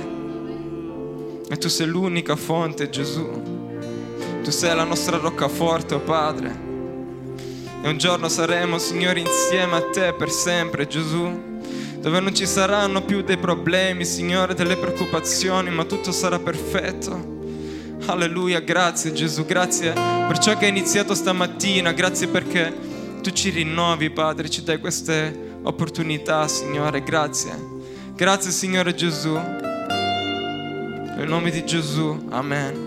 E 1.49 1.57
tu 1.57 1.69
sei 1.69 1.87
l'unica 1.87 2.35
fonte, 2.35 2.89
Gesù. 2.89 3.25
Tu 4.43 4.51
sei 4.51 4.75
la 4.75 4.83
nostra 4.83 5.17
roccaforte, 5.17 5.95
oh 5.95 5.99
Padre. 5.99 6.65
E 7.81 7.87
un 7.87 7.97
giorno 7.97 8.27
saremo, 8.27 8.77
Signore, 8.77 9.21
insieme 9.21 9.77
a 9.77 9.89
te 9.89 10.13
per 10.13 10.29
sempre, 10.29 10.85
Gesù. 10.85 11.45
Dove 12.01 12.19
non 12.19 12.35
ci 12.35 12.45
saranno 12.45 13.03
più 13.03 13.21
dei 13.21 13.37
problemi, 13.37 14.03
Signore, 14.03 14.53
delle 14.53 14.75
preoccupazioni, 14.75 15.69
ma 15.69 15.85
tutto 15.85 16.11
sarà 16.11 16.39
perfetto. 16.39 17.35
Alleluia, 18.09 18.61
grazie 18.61 19.11
Gesù, 19.11 19.45
grazie 19.45 19.91
per 19.91 20.37
ciò 20.37 20.57
che 20.57 20.65
hai 20.65 20.71
iniziato 20.71 21.13
stamattina, 21.13 21.91
grazie 21.91 22.27
perché 22.27 22.73
tu 23.21 23.31
ci 23.31 23.49
rinnovi, 23.49 24.09
Padre, 24.09 24.49
ci 24.49 24.63
dai 24.63 24.79
queste 24.79 25.59
opportunità, 25.63 26.47
Signore, 26.47 27.03
grazie. 27.03 27.51
Grazie, 28.15 28.51
Signore 28.51 28.95
Gesù. 28.95 29.33
Nel 31.17 31.27
nome 31.27 31.51
di 31.51 31.65
Gesù, 31.65 32.25
amen. 32.29 32.86